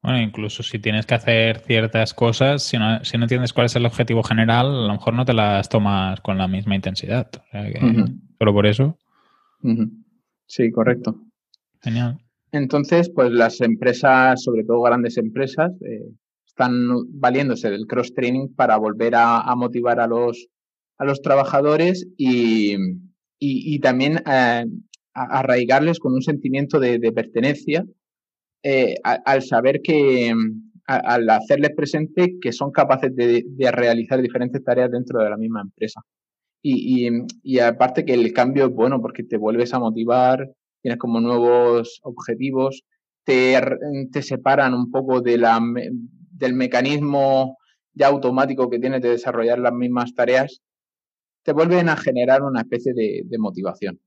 Bueno, 0.03 0.21
incluso 0.21 0.63
si 0.63 0.79
tienes 0.79 1.05
que 1.05 1.15
hacer 1.15 1.59
ciertas 1.59 2.13
cosas, 2.13 2.61
si 2.61 2.77
no, 2.77 3.03
si 3.05 3.17
no 3.17 3.23
entiendes 3.23 3.53
cuál 3.53 3.67
es 3.67 3.75
el 3.77 3.85
objetivo 3.85 4.21
general, 4.21 4.67
a 4.67 4.87
lo 4.87 4.93
mejor 4.93 5.13
no 5.13 5.23
te 5.23 5.33
las 5.33 5.69
tomas 5.69 6.19
con 6.19 6.37
la 6.37 6.49
misma 6.49 6.75
intensidad. 6.75 7.31
Solo 8.37 8.53
por 8.53 8.67
eso. 8.67 8.97
Sí, 10.45 10.71
correcto. 10.71 11.15
Genial. 11.81 12.19
Entonces, 12.51 13.09
pues 13.09 13.31
las 13.31 13.61
empresas, 13.61 14.43
sobre 14.43 14.65
todo 14.65 14.81
grandes 14.81 15.17
empresas, 15.17 15.71
eh, 15.81 16.03
están 16.45 16.89
valiéndose 17.09 17.71
del 17.71 17.87
cross 17.87 18.13
training 18.13 18.49
para 18.55 18.77
volver 18.77 19.15
a, 19.15 19.55
motivar 19.55 19.99
a 19.99 20.07
los, 20.07 20.49
a 20.97 21.05
los 21.05 21.21
trabajadores 21.21 22.05
y, 22.17 22.75
y, 23.39 23.79
también 23.79 24.21
eh, 24.29 24.65
arraigarles 25.13 25.99
con 25.99 26.13
un 26.13 26.21
sentimiento 26.21 26.79
de, 26.79 26.99
pertenencia 27.11 27.85
eh, 28.63 28.95
al 29.03 29.41
saber 29.41 29.81
que 29.81 30.33
al 30.85 31.29
hacerles 31.29 31.71
presente 31.75 32.35
que 32.41 32.51
son 32.51 32.71
capaces 32.71 33.15
de, 33.15 33.45
realizar 33.71 34.21
diferentes 34.21 34.63
tareas 34.63 34.91
dentro 34.91 35.23
de 35.23 35.29
la 35.29 35.37
misma 35.37 35.61
empresa. 35.61 36.01
Y, 36.61 37.09
y, 37.43 37.59
aparte 37.59 38.05
que 38.05 38.13
el 38.13 38.31
cambio 38.31 38.65
es 38.65 38.71
bueno 38.71 39.01
porque 39.01 39.23
te 39.23 39.37
vuelves 39.37 39.73
a 39.73 39.79
motivar, 39.79 40.49
tienes 40.81 40.97
como 40.97 41.19
nuevos 41.19 41.99
objetivos, 42.03 42.83
te, 43.25 43.59
te 44.11 44.21
separan 44.21 44.73
un 44.73 44.89
poco 44.89 45.21
de 45.21 45.37
la, 45.37 45.59
del 46.31 46.53
mecanismo 46.53 47.57
ya 47.93 48.07
automático 48.07 48.69
que 48.69 48.79
tienes 48.79 49.01
de 49.01 49.09
desarrollar 49.09 49.59
las 49.59 49.73
mismas 49.73 50.13
tareas, 50.15 50.61
te 51.43 51.53
vuelven 51.53 51.89
a 51.89 51.97
generar 51.97 52.41
una 52.41 52.61
especie 52.61 52.93
de, 52.93 53.37
motivación. 53.37 53.99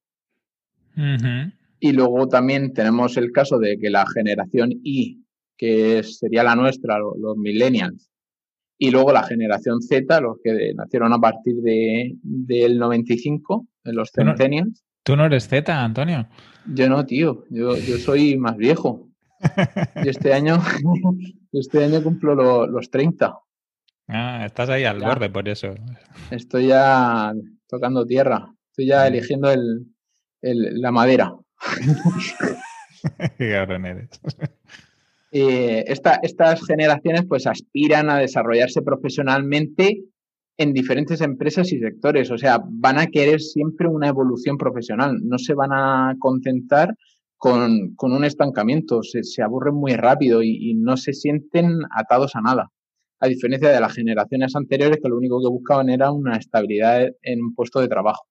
Y 1.78 1.92
luego 1.92 2.28
también 2.28 2.72
tenemos 2.72 3.16
el 3.16 3.32
caso 3.32 3.58
de 3.58 3.78
que 3.78 3.90
la 3.90 4.06
generación 4.06 4.70
I, 4.82 5.22
que 5.56 6.02
sería 6.02 6.42
la 6.42 6.56
nuestra, 6.56 6.98
los, 6.98 7.36
millennials, 7.36 8.10
y 8.78 8.90
luego 8.90 9.12
la 9.12 9.22
generación 9.22 9.80
Z, 9.80 10.20
los 10.20 10.38
que 10.42 10.72
nacieron 10.74 11.12
a 11.12 11.18
partir 11.18 11.56
de, 11.56 12.14
del 12.22 12.78
95, 12.78 13.66
en 13.84 13.94
los 13.94 14.10
centennials. 14.10 14.84
¿Tú 15.02 15.16
no 15.16 15.26
eres 15.26 15.48
Z, 15.48 15.84
Antonio? 15.84 16.28
Yo 16.66 16.88
no, 16.88 17.06
tío. 17.06 17.44
Yo, 17.50 17.76
yo 17.76 17.96
soy 17.98 18.36
más 18.36 18.56
viejo. 18.56 19.08
Y 20.04 20.08
este 20.08 20.32
año, 20.32 20.58
este 21.52 21.84
año 21.84 22.02
cumplo 22.02 22.66
los 22.66 22.90
30. 22.90 23.38
Ah, 24.08 24.44
estás 24.46 24.68
ahí 24.68 24.84
al 24.84 25.00
borde 25.00 25.30
por 25.30 25.48
eso. 25.48 25.74
Estoy 26.30 26.68
ya 26.68 27.32
tocando 27.68 28.06
tierra. 28.06 28.52
Estoy 28.70 28.86
ya 28.86 29.06
eligiendo 29.06 29.50
el, 29.50 29.86
la 30.42 30.92
madera. 30.92 31.32
Qué 33.38 33.50
cabrón 33.52 33.86
eres. 33.86 34.10
Eh, 35.32 35.84
estas 35.88 36.64
generaciones 36.66 37.26
pues 37.28 37.46
aspiran 37.46 38.08
a 38.08 38.18
desarrollarse 38.18 38.80
profesionalmente 38.80 40.04
en 40.56 40.72
diferentes 40.72 41.20
empresas 41.20 41.72
y 41.72 41.78
sectores. 41.78 42.30
O 42.30 42.38
sea, 42.38 42.60
van 42.64 42.98
a 42.98 43.08
querer 43.08 43.40
siempre 43.40 43.88
una 43.88 44.08
evolución 44.08 44.56
profesional. 44.56 45.18
No 45.22 45.36
se 45.38 45.52
van 45.52 45.72
a 45.72 46.14
contentar 46.18 46.94
con, 47.36 47.94
un 48.00 48.24
estancamiento. 48.24 49.02
Se, 49.02 49.42
aburren 49.42 49.74
muy 49.74 49.92
rápido 49.94 50.42
y, 50.42 50.74
no 50.74 50.96
se 50.96 51.12
sienten 51.12 51.80
atados 51.94 52.34
a 52.34 52.40
nada. 52.40 52.70
A 53.20 53.26
diferencia 53.28 53.70
de 53.70 53.80
las 53.80 53.94
generaciones 53.94 54.54
anteriores 54.56 54.98
que 55.02 55.08
lo 55.08 55.16
único 55.16 55.40
que 55.40 55.48
buscaban 55.48 55.90
era 55.90 56.10
una 56.12 56.36
estabilidad 56.36 57.08
en 57.22 57.42
un 57.42 57.54
puesto 57.54 57.80
de 57.80 57.88
trabajo. 57.88 58.24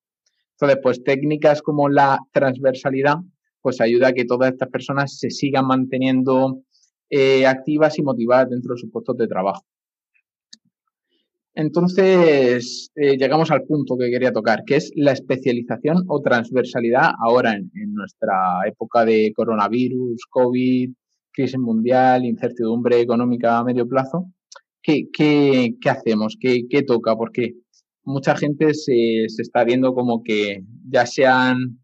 Entonces, 0.55 0.79
pues 0.81 1.03
técnicas 1.03 1.61
como 1.61 1.89
la 1.89 2.19
transversalidad, 2.31 3.17
pues 3.61 3.81
ayuda 3.81 4.09
a 4.09 4.13
que 4.13 4.25
todas 4.25 4.51
estas 4.51 4.69
personas 4.69 5.17
se 5.19 5.29
sigan 5.29 5.67
manteniendo 5.67 6.61
eh, 7.09 7.45
activas 7.45 7.99
y 7.99 8.03
motivadas 8.03 8.49
dentro 8.49 8.73
de 8.73 8.81
sus 8.81 8.91
puestos 8.91 9.17
de 9.17 9.27
trabajo. 9.27 9.63
Entonces, 11.55 12.91
eh, 12.95 13.15
llegamos 13.17 13.49
al 13.49 13.63
punto 13.63 13.97
que 13.97 14.11
quería 14.11 14.33
tocar, 14.33 14.65
que 14.65 14.75
es 14.75 14.91
la 14.95 15.13
especialización 15.13 16.03
o 16.07 16.21
transversalidad 16.21 17.11
ahora 17.17 17.53
en, 17.53 17.71
nuestra 17.93 18.59
época 18.67 19.05
de 19.05 19.31
coronavirus, 19.33 20.25
COVID, 20.29 20.91
crisis 21.31 21.57
mundial, 21.57 22.25
incertidumbre 22.25 22.99
económica 22.99 23.57
a 23.57 23.63
medio 23.63 23.87
plazo. 23.87 24.31
¿Qué, 24.81 25.77
hacemos? 25.89 26.37
¿Qué, 26.39 26.83
toca? 26.85 27.15
Porque 27.15 27.55
mucha 28.05 28.35
gente 28.35 28.73
se, 28.73 29.25
está 29.25 29.63
viendo 29.63 29.93
como 29.93 30.23
que 30.23 30.63
ya 30.89 31.05
sean 31.05 31.79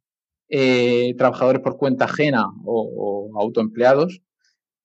eh, 0.49 1.13
trabajadores 1.17 1.61
por 1.61 1.77
cuenta 1.77 2.05
ajena 2.05 2.45
o 2.65 3.31
autoempleados, 3.35 4.21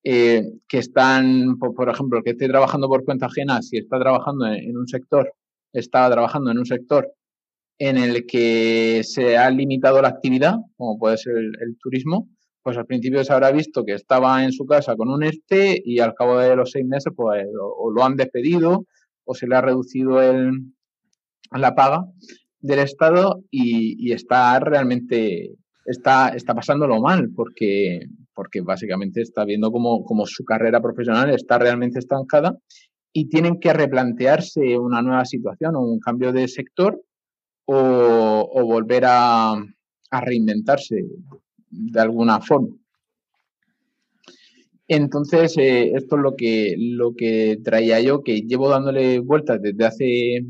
eh, 0.08 0.52
que 0.68 0.78
están, 0.78 1.58
por, 1.58 1.90
ejemplo, 1.90 2.22
que 2.22 2.30
esté 2.30 2.46
trabajando 2.46 2.88
por 2.88 3.04
cuenta 3.04 3.26
ajena, 3.26 3.60
si 3.60 3.78
está 3.78 3.98
trabajando 3.98 4.46
en, 4.46 4.76
un 4.76 4.86
sector, 4.86 5.32
está 5.72 6.08
trabajando 6.08 6.52
en 6.52 6.58
un 6.58 6.64
sector 6.64 7.12
en 7.80 7.96
el 7.96 8.24
que 8.24 9.02
se 9.02 9.36
ha 9.36 9.50
limitado 9.50 10.00
la 10.00 10.06
actividad, 10.06 10.58
como 10.76 10.96
puede 10.96 11.16
ser 11.16 11.34
el, 11.36 11.76
turismo, 11.82 12.28
pues 12.62 12.76
al 12.76 12.86
principio 12.86 13.24
se 13.24 13.32
habrá 13.32 13.50
visto 13.50 13.84
que 13.84 13.94
estaba 13.94 14.44
en 14.44 14.52
su 14.52 14.64
casa 14.64 14.94
con 14.94 15.08
un 15.08 15.24
ERTE 15.24 15.82
y 15.84 15.98
al 15.98 16.14
cabo 16.14 16.38
de 16.38 16.54
los 16.54 16.70
seis 16.70 16.86
meses 16.86 17.12
pues 17.16 17.44
o, 17.60 17.90
lo 17.90 18.04
han 18.04 18.14
despedido 18.14 18.86
o 19.24 19.34
se 19.34 19.48
le 19.48 19.56
ha 19.56 19.60
reducido 19.60 20.22
el, 20.22 20.52
la 21.52 21.74
paga 21.74 22.06
del 22.60 22.80
Estado 22.80 23.42
y, 23.50 24.12
está 24.12 24.58
realmente 24.60 25.54
está, 25.84 26.28
está 26.30 26.54
pasándolo 26.54 27.00
mal 27.00 27.30
porque, 27.34 28.06
porque 28.34 28.60
básicamente 28.60 29.22
está 29.22 29.44
viendo 29.44 29.70
como, 29.70 30.26
su 30.26 30.44
carrera 30.44 30.80
profesional 30.80 31.30
está 31.30 31.58
realmente 31.58 31.98
estancada 31.98 32.58
y 33.12 33.28
tienen 33.28 33.60
que 33.60 33.72
replantearse 33.72 34.78
una 34.78 35.00
nueva 35.00 35.24
situación 35.24 35.76
o 35.76 35.80
un 35.80 36.00
cambio 36.00 36.32
de 36.32 36.48
sector 36.48 37.00
o, 37.66 38.62
volver 38.64 39.04
a, 39.06 39.54
reinventarse 40.10 41.04
de 41.70 42.00
alguna 42.00 42.40
forma. 42.40 42.74
Entonces, 44.88 45.56
eh, 45.58 45.92
esto 45.94 46.16
es 46.16 46.22
lo 46.22 46.36
que, 46.36 46.76
lo 46.78 47.14
que 47.14 47.58
traía 47.62 48.00
yo, 48.00 48.22
que 48.22 48.42
llevo 48.42 48.68
dándole 48.68 49.18
vueltas 49.18 49.60
desde 49.60 49.84
hace 49.84 50.46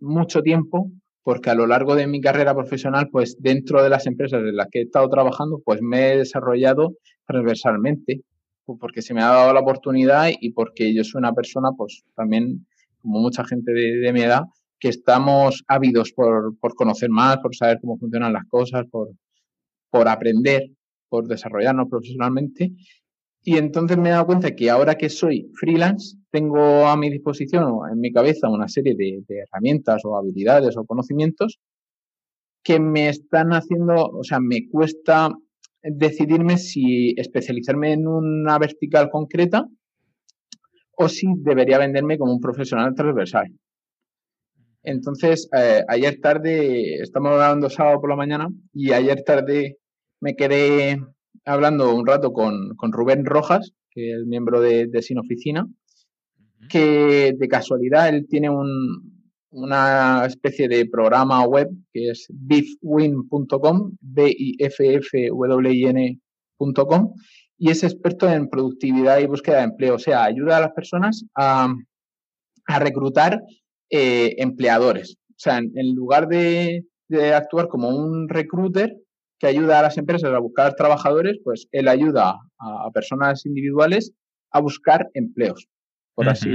mucho 0.00 0.42
tiempo 0.42 0.90
porque 1.24 1.48
a 1.50 1.54
lo 1.54 1.66
largo 1.66 1.96
de 1.96 2.06
mi 2.06 2.20
carrera 2.20 2.54
profesional, 2.54 3.08
pues 3.10 3.36
dentro 3.40 3.82
de 3.82 3.88
las 3.88 4.06
empresas 4.06 4.40
en 4.40 4.54
las 4.54 4.68
que 4.70 4.80
he 4.80 4.82
estado 4.82 5.08
trabajando, 5.08 5.60
pues 5.64 5.80
me 5.80 6.12
he 6.12 6.18
desarrollado 6.18 6.92
transversalmente, 7.26 8.20
pues, 8.66 8.78
porque 8.78 9.00
se 9.00 9.14
me 9.14 9.22
ha 9.22 9.28
dado 9.28 9.54
la 9.54 9.60
oportunidad 9.60 10.28
y 10.38 10.52
porque 10.52 10.94
yo 10.94 11.02
soy 11.02 11.20
una 11.20 11.32
persona, 11.32 11.70
pues 11.76 12.04
también, 12.14 12.66
como 12.98 13.20
mucha 13.20 13.42
gente 13.44 13.72
de, 13.72 14.12
mi 14.12 14.20
edad, 14.20 14.42
que 14.78 14.88
estamos 14.88 15.64
ávidos 15.66 16.12
por, 16.12 16.58
conocer 16.76 17.08
más, 17.08 17.38
por 17.38 17.56
saber 17.56 17.78
cómo 17.80 17.96
funcionan 17.96 18.34
las 18.34 18.44
cosas, 18.44 18.84
por, 18.90 19.08
por 19.90 20.06
aprender, 20.08 20.70
por 21.08 21.26
desarrollarnos 21.26 21.88
profesionalmente. 21.88 22.72
Y 23.46 23.58
entonces 23.58 23.98
me 23.98 24.08
he 24.08 24.12
dado 24.12 24.24
cuenta 24.24 24.56
que 24.56 24.70
ahora 24.70 24.94
que 24.94 25.10
soy 25.10 25.50
freelance, 25.52 26.16
tengo 26.30 26.86
a 26.86 26.96
mi 26.96 27.10
disposición 27.10 27.64
o 27.64 27.86
en 27.86 28.00
mi 28.00 28.10
cabeza 28.10 28.48
una 28.48 28.68
serie 28.68 28.94
de, 28.96 29.22
herramientas 29.28 30.00
o 30.04 30.16
habilidades 30.16 30.78
o 30.78 30.86
conocimientos 30.86 31.60
que 32.62 32.80
me 32.80 33.10
están 33.10 33.52
haciendo, 33.52 34.06
o 34.06 34.24
sea, 34.24 34.40
me 34.40 34.66
cuesta 34.70 35.30
decidirme 35.82 36.56
si 36.56 37.14
especializarme 37.18 37.92
en 37.92 38.08
una 38.08 38.58
vertical 38.58 39.10
concreta 39.10 39.68
o 40.96 41.10
si 41.10 41.26
debería 41.36 41.76
venderme 41.76 42.16
como 42.16 42.32
un 42.32 42.40
profesional 42.40 42.94
transversal. 42.94 43.52
Entonces, 44.82 45.50
eh, 45.54 45.82
ayer 45.88 46.18
tarde, 46.22 47.02
estamos 47.02 47.32
hablando 47.32 47.68
sábado 47.68 48.00
por 48.00 48.08
la 48.08 48.16
mañana, 48.16 48.48
y 48.72 48.92
ayer 48.92 49.22
tarde 49.22 49.76
me 50.20 50.34
quedé 50.34 50.98
hablando 51.44 51.94
un 51.94 52.06
rato 52.06 52.32
con, 52.32 52.76
Rubén 52.80 53.24
Rojas, 53.24 53.72
que 53.90 54.12
es 54.12 54.26
miembro 54.26 54.60
de, 54.60 54.86
de 54.86 55.02
Sin 55.02 55.18
Oficina, 55.18 55.66
que 56.68 57.34
de 57.36 57.48
casualidad 57.48 58.08
él 58.08 58.26
tiene 58.28 58.50
una 59.50 60.24
especie 60.26 60.68
de 60.68 60.86
programa 60.86 61.44
web 61.44 61.68
que 61.92 62.10
es 62.10 62.26
bifwin.com, 62.30 63.96
b 64.00 64.34
i 64.36 64.56
f 64.58 64.94
f 64.96 65.28
w 65.30 65.72
i 65.72 65.84
n.com, 65.84 67.14
y 67.58 67.70
es 67.70 67.84
experto 67.84 68.28
en 68.28 68.48
productividad 68.48 69.18
y 69.18 69.26
búsqueda 69.26 69.58
de 69.58 69.64
empleo. 69.64 69.94
O 69.94 69.98
sea, 69.98 70.24
ayuda 70.24 70.56
a 70.56 70.60
las 70.60 70.72
personas 70.72 71.24
a, 71.36 71.72
reclutar 72.66 73.42
eh, 73.90 74.34
empleadores. 74.38 75.16
O 75.30 75.34
sea, 75.36 75.58
en, 75.58 75.94
lugar 75.94 76.28
de, 76.28 76.86
de, 77.08 77.34
actuar 77.34 77.68
como 77.68 77.90
un 77.90 78.28
recruiter, 78.28 78.96
que 79.38 79.46
ayuda 79.46 79.78
a 79.78 79.82
las 79.82 79.98
empresas 79.98 80.32
a 80.32 80.38
buscar 80.38 80.74
trabajadores, 80.74 81.38
pues 81.42 81.66
él 81.72 81.88
ayuda 81.88 82.36
a, 82.58 82.90
personas 82.92 83.44
individuales 83.46 84.12
a 84.50 84.60
buscar 84.60 85.08
empleos. 85.14 85.66
Por 86.14 86.28
así, 86.28 86.50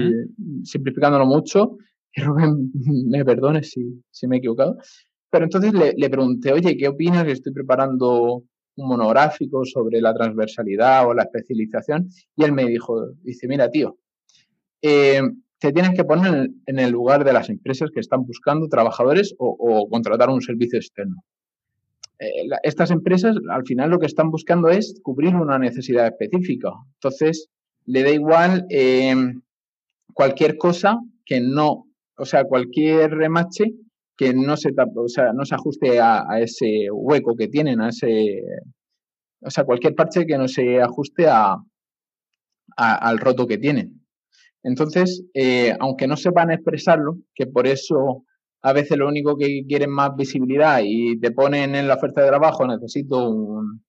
simplificándolo 0.64 1.26
mucho, 1.26 1.78
que 2.14 2.24
Rubén 2.24 2.72
me 3.08 3.26
perdone 3.26 3.64
si, 3.64 4.02
si 4.10 4.28
me 4.28 4.38
he 4.38 4.40
equivocado. 4.40 4.78
Pero 5.30 5.46
entonces 5.46 5.74
le, 5.74 6.10
pregunté, 6.10 6.54
oye, 6.54 6.76
¿qué 6.78 6.88
opinas? 6.88 7.28
Estoy 7.28 7.54
preparando 7.54 8.44
un 8.76 8.88
monográfico 8.88 9.64
sobre 9.66 10.02
la 10.02 10.14
transversalidad 10.14 11.08
o 11.08 11.14
la 11.14 11.24
especialización. 11.24 12.08
Y 12.36 12.46
él 12.46 12.54
me 12.54 12.66
dijo, 12.66 13.12
dice, 13.22 13.48
mira, 13.48 13.70
tío, 13.70 13.98
eh, 14.82 15.22
te 15.60 15.72
tienes 15.74 15.92
que 15.94 16.06
poner 16.06 16.50
en 16.66 16.80
el 16.80 16.90
lugar 16.90 17.26
de 17.26 17.34
las 17.34 17.50
empresas 17.50 17.92
que 17.94 18.00
están 18.00 18.26
buscando 18.26 18.68
trabajadores 18.70 19.36
o 19.38 19.88
contratar 19.90 20.30
un 20.30 20.42
servicio 20.42 20.80
externo. 20.80 21.22
Eh, 22.20 22.48
estas 22.64 22.92
empresas 22.92 23.36
al 23.50 23.66
final 23.66 23.90
lo 23.90 24.00
que 24.00 24.06
están 24.06 24.30
buscando 24.30 24.68
es 24.70 25.00
cubrir 25.02 25.36
una 25.36 25.58
necesidad 25.58 26.08
específica. 26.08 26.70
Entonces, 26.96 27.50
le 27.86 28.04
da 28.04 28.10
igual 28.10 28.66
eh, 28.70 29.16
cualquier 30.14 30.58
cosa 30.58 30.98
que 31.26 31.40
no, 31.40 31.86
o 32.18 32.26
sea, 32.26 32.44
cualquier 32.44 33.12
remache 33.12 33.74
que 34.18 34.34
no 34.34 34.58
se, 34.58 34.72
o 34.76 35.08
sea, 35.08 35.32
no 35.34 35.46
se 35.46 35.56
ajuste 35.56 36.00
a, 36.02 36.26
ese 36.42 36.88
hueco 36.92 37.38
que 37.38 37.48
tienen, 37.48 37.80
a 37.80 37.88
ese, 37.88 38.42
o 39.42 39.50
sea, 39.50 39.64
cualquier 39.64 39.96
parche 39.96 40.26
que 40.26 40.38
no 40.38 40.50
se 40.50 40.82
ajuste 40.82 41.28
a, 41.28 41.56
al 42.76 43.18
roto 43.20 43.48
que 43.48 43.58
tienen. 43.58 44.02
Entonces, 44.62 45.24
eh, 45.34 45.74
aunque 45.80 46.06
no 46.08 46.18
sepan 46.18 46.52
expresarlo, 46.52 47.18
que 47.34 47.48
por 47.48 47.66
eso 47.66 48.26
a 48.62 48.74
veces 48.74 48.98
lo 48.98 49.08
único 49.08 49.38
que 49.38 49.64
quieren 49.68 49.92
más 49.92 50.16
visibilidad 50.16 50.82
y 50.84 51.20
te 51.20 51.32
ponen 51.32 51.76
en 51.76 51.88
la 51.88 51.96
oferta 51.96 52.22
de 52.22 52.28
trabajo, 52.28 52.68
necesito 52.68 53.30
un, 53.30 53.82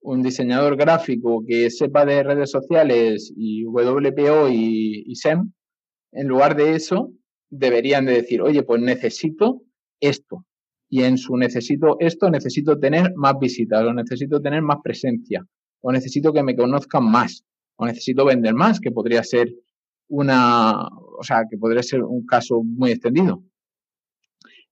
un 0.00 0.22
diseñador 0.22 0.76
gráfico 0.76 1.42
que 1.46 1.70
sepa 1.70 2.04
de 2.04 2.22
redes 2.22 2.50
sociales 2.50 3.32
y 3.36 3.64
WPO 3.64 4.48
y, 4.50 5.04
y, 5.06 5.14
SEM, 5.14 5.52
en 6.12 6.28
lugar 6.28 6.56
de 6.56 6.74
eso, 6.74 7.10
deberían 7.50 8.06
de 8.06 8.12
decir, 8.12 8.40
oye, 8.40 8.62
pues 8.62 8.80
necesito 8.80 9.62
esto. 10.00 10.44
Y 10.88 11.02
en 11.02 11.18
su 11.18 11.36
necesito 11.36 11.96
esto, 11.98 12.30
necesito 12.30 12.78
tener 12.78 13.12
más 13.16 13.38
visitas, 13.40 13.82
o 13.84 13.92
necesito 13.92 14.40
tener 14.40 14.62
más 14.62 14.78
presencia, 14.82 15.44
o 15.80 15.92
necesito 15.92 16.32
que 16.32 16.42
me 16.42 16.54
conozcan 16.54 17.10
más, 17.10 17.44
o 17.76 17.86
necesito 17.86 18.24
vender 18.24 18.54
más, 18.54 18.80
que 18.80 18.90
podría 18.90 19.22
ser 19.24 19.52
una, 20.08 20.86
o 20.86 21.22
sea, 21.22 21.44
que 21.50 21.56
podría 21.56 21.82
ser 21.82 22.02
un 22.02 22.24
caso 22.26 22.62
muy 22.62 22.92
extendido. 22.92 23.42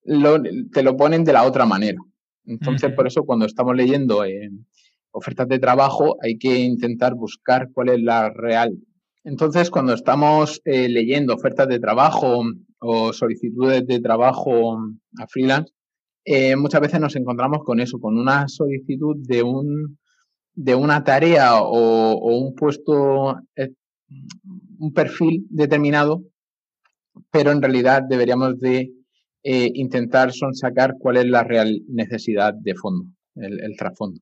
Te 0.05 0.83
lo 0.83 0.97
ponen 0.97 1.25
de 1.25 1.33
la 1.33 1.45
otra 1.45 1.67
manera. 1.67 1.99
Entonces, 2.45 2.93
por 2.93 3.07
eso 3.07 3.25
cuando 3.25 3.47
estamos 3.47 3.77
leyendo 3.77 4.25
eh, 4.25 4.51
ofertas 5.13 5.49
de 5.49 5.59
trabajo, 5.59 6.17
hay 6.23 6.39
que 6.39 6.59
intentar 6.59 7.15
buscar 7.15 7.69
cuál 7.73 7.91
es 7.91 8.03
la 8.03 8.31
real. 8.31 8.77
Entonces, 9.25 9.71
cuando 9.71 9.95
estamos 9.95 10.61
eh, 10.65 10.89
leyendo 10.89 11.35
ofertas 11.35 11.69
de 11.69 11.79
trabajo 11.79 12.43
o 12.79 13.13
solicitudes 13.13 13.87
de 13.87 14.01
trabajo 14.01 14.77
a 15.19 15.27
freelance, 15.29 15.73
eh, 16.25 16.57
muchas 16.57 16.81
veces 16.81 17.01
nos 17.01 17.15
encontramos 17.15 17.61
con 17.65 17.81
eso, 17.81 17.99
con 18.01 18.19
una 18.19 18.49
solicitud 18.49 19.17
de 19.19 19.43
un 19.43 19.99
de 20.55 20.75
una 20.75 21.03
tarea 21.03 21.63
o, 21.63 22.13
o 22.13 22.37
un 22.37 22.55
puesto 22.55 23.37
un 24.79 24.93
perfil 24.93 25.47
determinado, 25.49 26.23
pero 27.31 27.53
en 27.53 27.63
realidad 27.63 28.03
deberíamos 28.03 28.59
de 28.59 28.93
eh, 29.45 29.71
intentar 29.75 30.33
son 30.33 30.55
sacar 30.55 30.95
cuál 30.99 31.17
es 31.17 31.27
la 31.27 31.45
real 31.45 31.83
necesidad 31.89 32.55
de 32.55 32.75
fondo, 32.75 33.07
el, 33.37 33.77
trasfondo. 33.77 34.21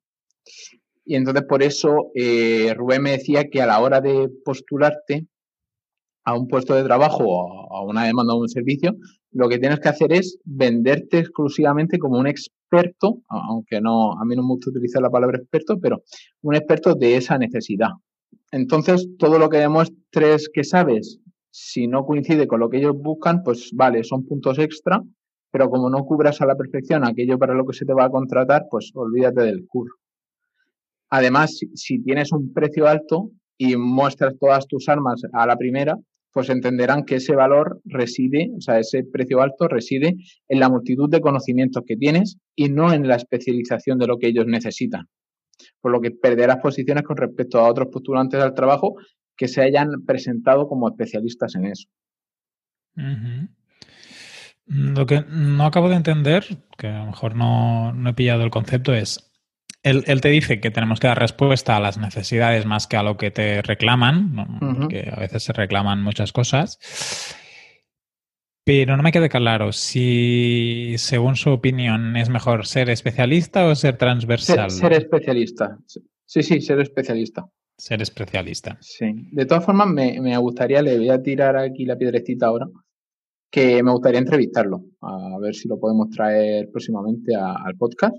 Y 1.04 1.14
entonces 1.14 1.44
por 1.44 1.62
eso 1.62 2.11
eh, 2.14 2.72
Rubén 2.74 3.02
me 3.02 3.12
decía 3.12 3.44
que 3.50 3.61
a 3.61 3.66
la 3.66 3.80
hora 3.80 4.00
de 4.00 4.28
postularte 4.44 5.26
a 6.24 6.38
un 6.38 6.48
puesto 6.48 6.74
de 6.74 6.85
trabajo 6.85 7.24
o 7.26 7.76
a 7.76 7.83
una 7.85 8.04
demanda 8.04 8.35
o 8.35 8.40
un 8.40 8.48
servicio, 8.48 8.96
lo 9.33 9.48
que 9.48 9.59
tienes 9.59 9.80
que 9.80 9.88
hacer 9.88 10.12
es 10.12 10.38
venderte 10.44 11.18
exclusivamente 11.18 11.98
como 11.98 12.18
un 12.18 12.26
experto, 12.26 13.22
aunque 13.28 13.80
no, 13.80 14.12
a 14.12 14.24
mí 14.24 14.35
no 14.37 14.42
me 14.42 14.48
gusta 14.48 14.70
utilizar 14.70 15.02
la 15.02 15.11
palabra 15.11 15.38
experto, 15.38 15.78
pero 15.80 16.02
un 16.42 16.54
experto 16.54 16.94
de 16.94 17.16
esa 17.16 17.38
necesidad. 17.38 17.90
Entonces, 18.52 19.09
todo 19.18 19.38
lo 19.38 19.48
que 19.48 19.59
demuestres 19.59 20.48
que 20.52 20.64
sabes, 20.64 21.20
si 21.51 21.87
no 21.87 22.05
coincide 22.05 22.47
con 22.47 22.61
lo 22.61 22.71
que 22.71 22.79
ellos 22.79 22.97
buscan, 22.97 23.43
pues 23.43 23.71
vale, 23.73 24.05
son 24.05 24.27
puntos 24.27 24.59
extra, 24.59 25.03
pero 25.51 25.69
como 25.69 25.91
no 25.91 26.05
cubras 26.05 26.41
a 26.41 26.47
la 26.47 26.57
perfección 26.57 27.05
aquello 27.05 27.39
para 27.39 27.55
lo 27.55 27.67
que 27.67 27.77
se 27.77 27.85
te 27.85 27.93
va 27.93 28.05
a 28.05 28.11
contratar, 28.11 28.67
pues 28.71 28.93
olvídate 28.95 29.43
del 29.43 29.67
curro. 29.67 29.95
Además, 31.11 31.59
si, 31.75 32.03
tienes 32.03 32.31
un 32.31 32.53
precio 32.53 32.87
alto 32.87 33.31
y 33.59 33.77
muestras 33.77 34.35
todas 34.39 34.67
tus 34.69 34.89
armas 34.89 35.23
a 35.33 35.47
la 35.47 35.57
primera, 35.57 35.99
pues 36.33 36.49
entenderán 36.49 37.05
que 37.05 37.17
ese 37.17 37.35
valor 37.35 37.81
reside, 37.85 38.53
o 38.57 38.61
sea, 38.61 38.79
ese 38.79 39.03
precio 39.03 39.43
alto 39.43 39.67
reside 39.67 40.15
en 40.49 40.61
la 40.61 40.69
multitud 40.69 41.11
de 41.11 41.21
conocimientos 41.21 41.83
que 41.85 41.97
tienes 41.97 42.39
y 42.55 42.69
no 42.69 42.93
en 42.93 43.09
la 43.09 43.17
especialización 43.17 43.99
de 43.99 44.07
lo 44.07 44.19
que 44.19 44.29
ellos 44.29 44.47
necesitan 44.47 45.09
por 45.81 45.93
lo 45.93 46.01
que 46.01 46.11
perderás 46.11 46.59
posiciones 46.59 47.05
con 47.05 47.17
respecto 47.17 47.59
a 47.59 47.69
otros 47.69 47.89
postulantes 47.89 48.41
al 48.41 48.55
trabajo 48.55 48.97
que 49.40 49.48
se 49.48 49.62
hayan 49.62 50.05
presentado 50.05 50.68
como 50.68 50.87
especialistas 50.87 51.55
en 51.55 51.64
eso. 51.64 51.88
Lo 54.66 55.07
que 55.07 55.24
no 55.31 55.64
acabo 55.64 55.88
de 55.88 55.94
entender, 55.94 56.44
que 56.76 56.88
a 56.88 56.98
lo 56.98 57.07
mejor 57.07 57.35
no, 57.35 57.94
he 58.07 58.12
pillado 58.12 58.44
el 58.44 58.50
concepto, 58.50 58.92
es, 58.92 59.33
él, 59.83 60.20
te 60.20 60.29
dice 60.29 60.61
que 60.61 60.70
tenemos 60.70 61.00
que 61.00 61.07
dar 61.07 61.18
respuesta 61.18 61.74
a 61.74 61.81
las 61.81 61.96
necesidades 61.96 62.66
más 62.66 62.87
que 62.87 62.98
a 62.98 63.03
lo 63.03 63.16
que 63.16 63.31
te 63.31 63.62
reclaman, 63.62 64.59
porque 64.79 65.11
a 65.11 65.18
veces 65.18 65.42
se 65.42 65.55
reclaman 65.55 66.03
muchas 66.03 66.33
cosas. 66.33 66.79
Pero 68.62 68.98
no 68.98 69.03
me 69.03 69.11
queda 69.11 69.31
claro 69.31 69.72
si, 69.72 70.96
según 70.98 71.37
su 71.37 71.48
opinión, 71.48 72.14
es 72.18 72.29
mejor 72.29 72.66
ser 72.66 72.90
especialista 72.90 73.64
o 73.64 73.74
ser 73.74 73.96
transversal. 73.96 74.70
Ser, 74.70 74.92
especialista. 74.92 75.79
Sí, 76.26 76.42
sí, 76.42 76.61
ser 76.61 76.81
especialista. 76.81 77.48
Ser 77.81 78.03
especialista. 78.03 78.77
Sí. 78.83 79.07
De 79.33 79.47
todas 79.47 79.64
formas, 79.64 79.88
me, 79.88 80.37
gustaría, 80.37 80.83
le 80.83 80.99
voy 80.99 81.09
a 81.09 81.23
tirar 81.23 81.57
aquí 81.57 81.87
la 81.87 81.97
piedrecita 81.97 82.47
ahora, 82.47 82.69
que 83.51 83.83
me 83.83 83.90
gustaría 83.90 84.21
entrevistarlo, 84.21 84.85
a 85.01 85.38
ver 85.40 85.55
si 85.55 85.66
lo 85.66 85.81
podemos 85.81 86.11
traer 86.11 86.69
próximamente 86.71 87.35
al 87.35 87.75
podcast, 87.79 88.14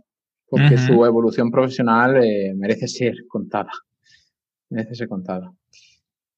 porque 0.47 0.79
su 0.79 1.05
evolución 1.05 1.51
profesional 1.51 2.23
eh, 2.23 2.53
merece 2.55 2.87
ser 2.87 3.13
contada. 3.27 3.69
Merece 4.71 4.95
ser 4.95 5.07
contada. 5.07 5.53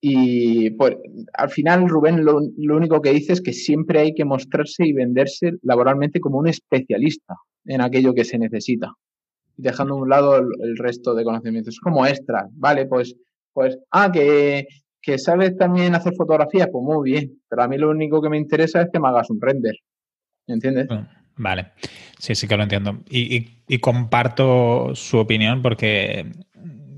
Y 0.01 0.71
pues, 0.71 0.97
al 1.33 1.49
final, 1.49 1.87
Rubén 1.87 2.25
lo, 2.25 2.39
único 2.75 3.01
que 3.01 3.13
dice 3.13 3.31
es 3.31 3.41
que 3.41 3.53
siempre 3.53 4.01
hay 4.01 4.13
que 4.13 4.25
mostrarse 4.25 4.85
y 4.85 4.91
venderse 4.91 5.53
laboralmente 5.61 6.19
como 6.19 6.39
un 6.39 6.49
especialista 6.49 7.35
en 7.63 7.79
aquello 7.79 8.13
que 8.13 8.25
se 8.25 8.37
necesita, 8.37 8.91
dejando 9.55 9.93
a 9.93 9.97
un 9.97 10.09
lado 10.09 10.37
el, 10.37 10.77
resto 10.77 11.13
de 11.13 11.23
conocimientos. 11.23 11.75
Es 11.75 11.79
como 11.79 12.05
extra, 12.05 12.47
¿vale? 12.53 12.85
Pues, 12.85 13.15
pues 13.53 13.77
ah, 13.91 14.11
que, 14.11 14.67
que 15.01 15.17
sabes 15.17 15.55
también 15.57 15.95
hacer 15.95 16.13
fotografía, 16.15 16.67
pues 16.67 16.83
muy 16.83 17.11
bien, 17.11 17.41
pero 17.49 17.63
a 17.63 17.67
mí 17.67 17.77
lo 17.77 17.89
único 17.89 18.21
que 18.21 18.29
me 18.29 18.37
interesa 18.37 18.81
es 18.81 18.89
que 18.91 18.99
me 18.99 19.07
hagas 19.07 19.29
un 19.29 19.39
render, 19.39 19.75
¿entiendes? 20.47 20.87
Vale, 21.35 21.71
sí, 22.19 22.35
sí 22.35 22.47
que 22.47 22.57
lo 22.57 22.63
entiendo. 22.63 22.99
y 23.09 23.79
comparto 23.79 24.95
su 24.95 25.17
opinión 25.17 25.61
porque 25.61 26.31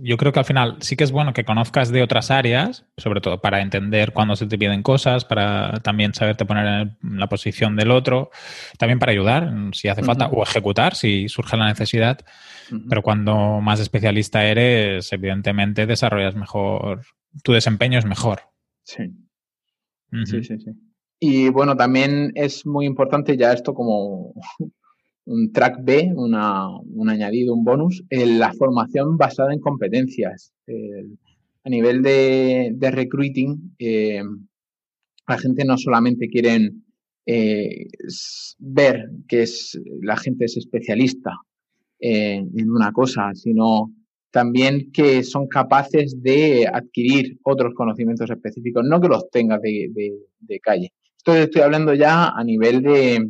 yo 0.05 0.17
creo 0.17 0.31
que 0.31 0.39
al 0.39 0.45
final 0.45 0.77
sí 0.81 0.95
que 0.95 1.03
es 1.03 1.11
bueno 1.11 1.33
que 1.33 1.45
conozcas 1.45 1.89
de 1.89 2.03
otras 2.03 2.29
áreas, 2.29 2.85
sobre 2.95 3.21
todo 3.21 3.41
para 3.41 3.61
entender 3.61 4.13
cuándo 4.13 4.35
se 4.35 4.45
te 4.45 4.57
piden 4.57 4.83
cosas, 4.83 5.25
para 5.25 5.79
también 5.79 6.13
saberte 6.13 6.45
poner 6.45 6.95
en 7.01 7.19
la 7.19 7.27
posición 7.27 7.75
del 7.75 7.89
otro, 7.89 8.29
también 8.77 8.99
para 8.99 9.11
ayudar 9.11 9.51
si 9.73 9.87
hace 9.87 10.03
falta 10.03 10.27
o 10.27 10.43
ejecutar 10.43 10.93
si 10.93 11.27
surge 11.27 11.57
la 11.57 11.67
necesidad. 11.67 12.19
Pero 12.87 13.01
cuando 13.01 13.61
más 13.61 13.79
especialista 13.79 14.45
eres, 14.45 15.11
evidentemente 15.11 15.87
desarrollas 15.87 16.35
mejor, 16.35 17.01
tu 17.43 17.53
desempeño 17.53 17.97
es 17.97 18.05
mejor. 18.05 18.41
Sí. 18.83 19.11
Sí, 20.25 20.43
sí, 20.43 20.59
sí. 20.59 20.71
Y 21.19 21.49
bueno, 21.49 21.75
también 21.75 22.31
es 22.35 22.63
muy 22.65 22.85
importante 22.85 23.35
ya 23.37 23.53
esto 23.53 23.73
como 23.73 24.33
un 25.25 25.51
track 25.51 25.83
B, 25.83 26.11
una, 26.15 26.69
un 26.69 27.09
añadido, 27.09 27.53
un 27.53 27.63
bonus, 27.63 28.03
en 28.09 28.39
la 28.39 28.53
formación 28.53 29.17
basada 29.17 29.53
en 29.53 29.59
competencias. 29.59 30.53
a 31.63 31.69
nivel 31.69 32.03
de, 32.03 32.71
de 32.75 32.91
recruiting, 32.91 33.75
eh, 33.79 34.21
la 35.27 35.37
gente 35.39 35.65
no 35.65 35.77
solamente 35.77 36.27
quiere 36.27 36.71
eh, 37.25 37.87
ver 38.59 39.09
que 39.27 39.41
es, 39.41 39.79
la 40.01 40.15
gente 40.15 40.45
es 40.45 40.57
especialista 40.57 41.31
en 41.97 42.69
una 42.69 42.91
cosa, 42.91 43.31
sino 43.33 43.91
también 44.29 44.91
que 44.91 45.23
son 45.23 45.47
capaces 45.47 46.21
de 46.21 46.67
adquirir 46.71 47.39
otros 47.41 47.73
conocimientos 47.73 48.29
específicos, 48.29 48.83
no 48.87 49.01
que 49.01 49.07
los 49.07 49.27
tengas 49.31 49.59
de, 49.61 49.89
de 50.39 50.59
calle. 50.59 50.91
Esto 51.17 51.33
estoy 51.33 51.61
hablando 51.63 51.95
ya 51.95 52.27
a 52.27 52.43
nivel 52.43 52.83
de, 52.83 53.25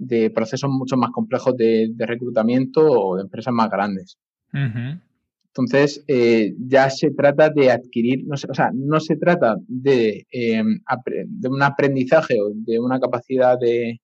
de 0.00 0.30
procesos 0.30 0.70
mucho 0.70 0.96
más 0.96 1.10
complejos 1.10 1.56
de, 1.56 1.92
reclutamiento 1.98 2.80
o 2.82 3.16
de 3.16 3.22
empresas 3.22 3.52
más 3.52 3.70
grandes. 3.70 4.18
Entonces, 4.52 6.02
eh, 6.08 6.54
ya 6.58 6.88
se 6.90 7.10
trata 7.10 7.50
de 7.50 7.70
adquirir, 7.70 8.24
no 8.26 8.34
o 8.34 8.54
sea, 8.54 8.70
no 8.72 8.98
se 9.00 9.16
trata 9.16 9.56
de, 9.66 10.26
em, 10.30 10.80
de 11.26 11.48
un 11.48 11.62
aprendizaje 11.62 12.40
o 12.40 12.50
de 12.54 12.78
una 12.78 12.98
capacidad 12.98 13.58
de, 13.58 14.00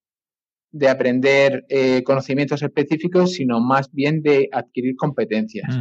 de 0.71 0.89
aprender 0.89 1.65
eh, 1.69 2.03
conocimientos 2.03 2.61
específicos, 2.61 3.33
sino 3.33 3.59
más 3.59 3.91
bien 3.91 4.21
de 4.21 4.49
adquirir 4.51 4.95
competencias. 4.95 5.75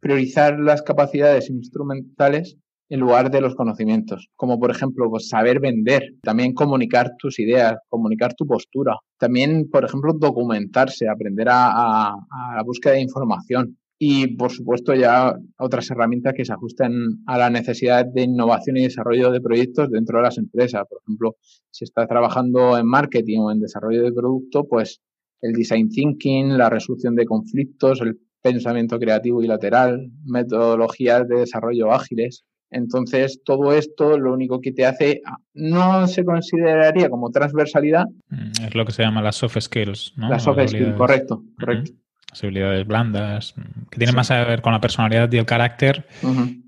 Priorizar 0.00 0.58
las 0.60 0.82
capacidades 0.82 1.48
instrumentales 1.48 2.56
en 2.88 3.00
lugar 3.00 3.30
de 3.30 3.40
los 3.40 3.54
conocimientos, 3.54 4.28
como 4.36 4.58
por 4.58 4.70
ejemplo 4.70 5.10
pues, 5.10 5.28
saber 5.28 5.60
vender, 5.60 6.14
también 6.22 6.54
comunicar 6.54 7.12
tus 7.18 7.38
ideas, 7.38 7.76
comunicar 7.88 8.34
tu 8.34 8.46
postura, 8.46 8.96
también 9.18 9.68
por 9.70 9.84
ejemplo 9.84 10.12
documentarse, 10.14 11.08
aprender 11.08 11.48
a, 11.50 12.14
la 12.56 12.62
búsqueda 12.64 12.94
de 12.94 13.02
información, 13.02 13.76
y, 14.00 14.36
por 14.36 14.52
supuesto, 14.52 14.94
ya 14.94 15.34
otras 15.58 15.90
herramientas 15.90 16.32
que 16.36 16.44
se 16.44 16.52
ajusten 16.52 16.92
a 17.26 17.36
la 17.36 17.50
necesidad 17.50 18.06
de 18.06 18.22
innovación 18.22 18.76
y 18.76 18.84
desarrollo 18.84 19.32
de 19.32 19.40
proyectos 19.40 19.90
dentro 19.90 20.18
de 20.18 20.22
las 20.22 20.38
empresas. 20.38 20.84
Por 20.88 21.00
ejemplo, 21.02 21.36
si 21.72 21.82
estás 21.82 22.06
trabajando 22.06 22.78
en 22.78 22.86
marketing 22.86 23.40
o 23.40 23.50
en 23.50 23.58
desarrollo 23.58 24.04
de 24.04 24.12
producto, 24.12 24.68
pues 24.68 25.00
el 25.40 25.52
design 25.52 25.88
thinking, 25.88 26.56
la 26.56 26.70
resolución 26.70 27.16
de 27.16 27.26
conflictos, 27.26 28.00
el 28.00 28.20
pensamiento 28.40 28.98
creativo 28.98 29.42
y 29.42 29.46
lateral, 29.46 30.10
metodologías 30.24 31.26
de 31.28 31.40
desarrollo 31.40 31.92
ágiles. 31.92 32.44
Entonces, 32.70 33.40
todo 33.44 33.72
esto 33.72 34.18
lo 34.18 34.32
único 34.32 34.60
que 34.60 34.72
te 34.72 34.84
hace 34.84 35.22
no 35.54 36.06
se 36.06 36.24
consideraría 36.24 37.08
como 37.08 37.30
transversalidad. 37.30 38.06
Mm, 38.28 38.66
es 38.66 38.74
lo 38.74 38.84
que 38.84 38.92
se 38.92 39.02
llama 39.02 39.22
las 39.22 39.36
soft 39.36 39.58
skills, 39.60 40.12
¿no? 40.16 40.28
Las 40.28 40.44
soft 40.44 40.68
skills, 40.68 40.96
correcto, 40.96 41.42
correcto 41.58 41.92
las 42.30 42.42
habilidades 42.44 42.86
blandas, 42.86 43.54
que 43.90 43.98
tienen 43.98 44.14
más 44.14 44.30
a 44.30 44.44
ver 44.44 44.60
con 44.62 44.72
la 44.72 44.80
personalidad 44.80 45.32
y 45.32 45.38
el 45.38 45.46
carácter 45.46 46.06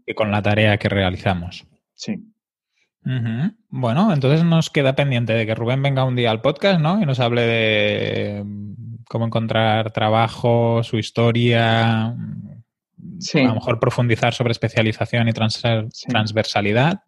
que 0.06 0.14
con 0.14 0.30
la 0.30 0.42
tarea 0.42 0.78
que 0.78 0.88
realizamos. 0.88 1.66
Sí. 1.94 2.24
Bueno, 3.68 4.12
entonces 4.12 4.44
nos 4.44 4.70
queda 4.70 4.94
pendiente 4.94 5.32
de 5.32 5.46
que 5.46 5.54
Rubén 5.54 5.82
venga 5.82 6.04
un 6.04 6.16
día 6.16 6.30
al 6.30 6.40
podcast, 6.40 6.80
¿no? 6.80 7.00
Y 7.00 7.06
nos 7.06 7.20
hable 7.20 7.42
de 7.42 8.44
cómo 9.08 9.26
encontrar 9.26 9.90
trabajo, 9.92 10.82
su 10.82 10.98
historia, 10.98 12.14
sí. 13.18 13.40
a 13.40 13.48
lo 13.48 13.54
mejor 13.54 13.78
profundizar 13.78 14.34
sobre 14.34 14.52
especialización 14.52 15.28
y 15.28 15.32
transversalidad. 15.32 17.00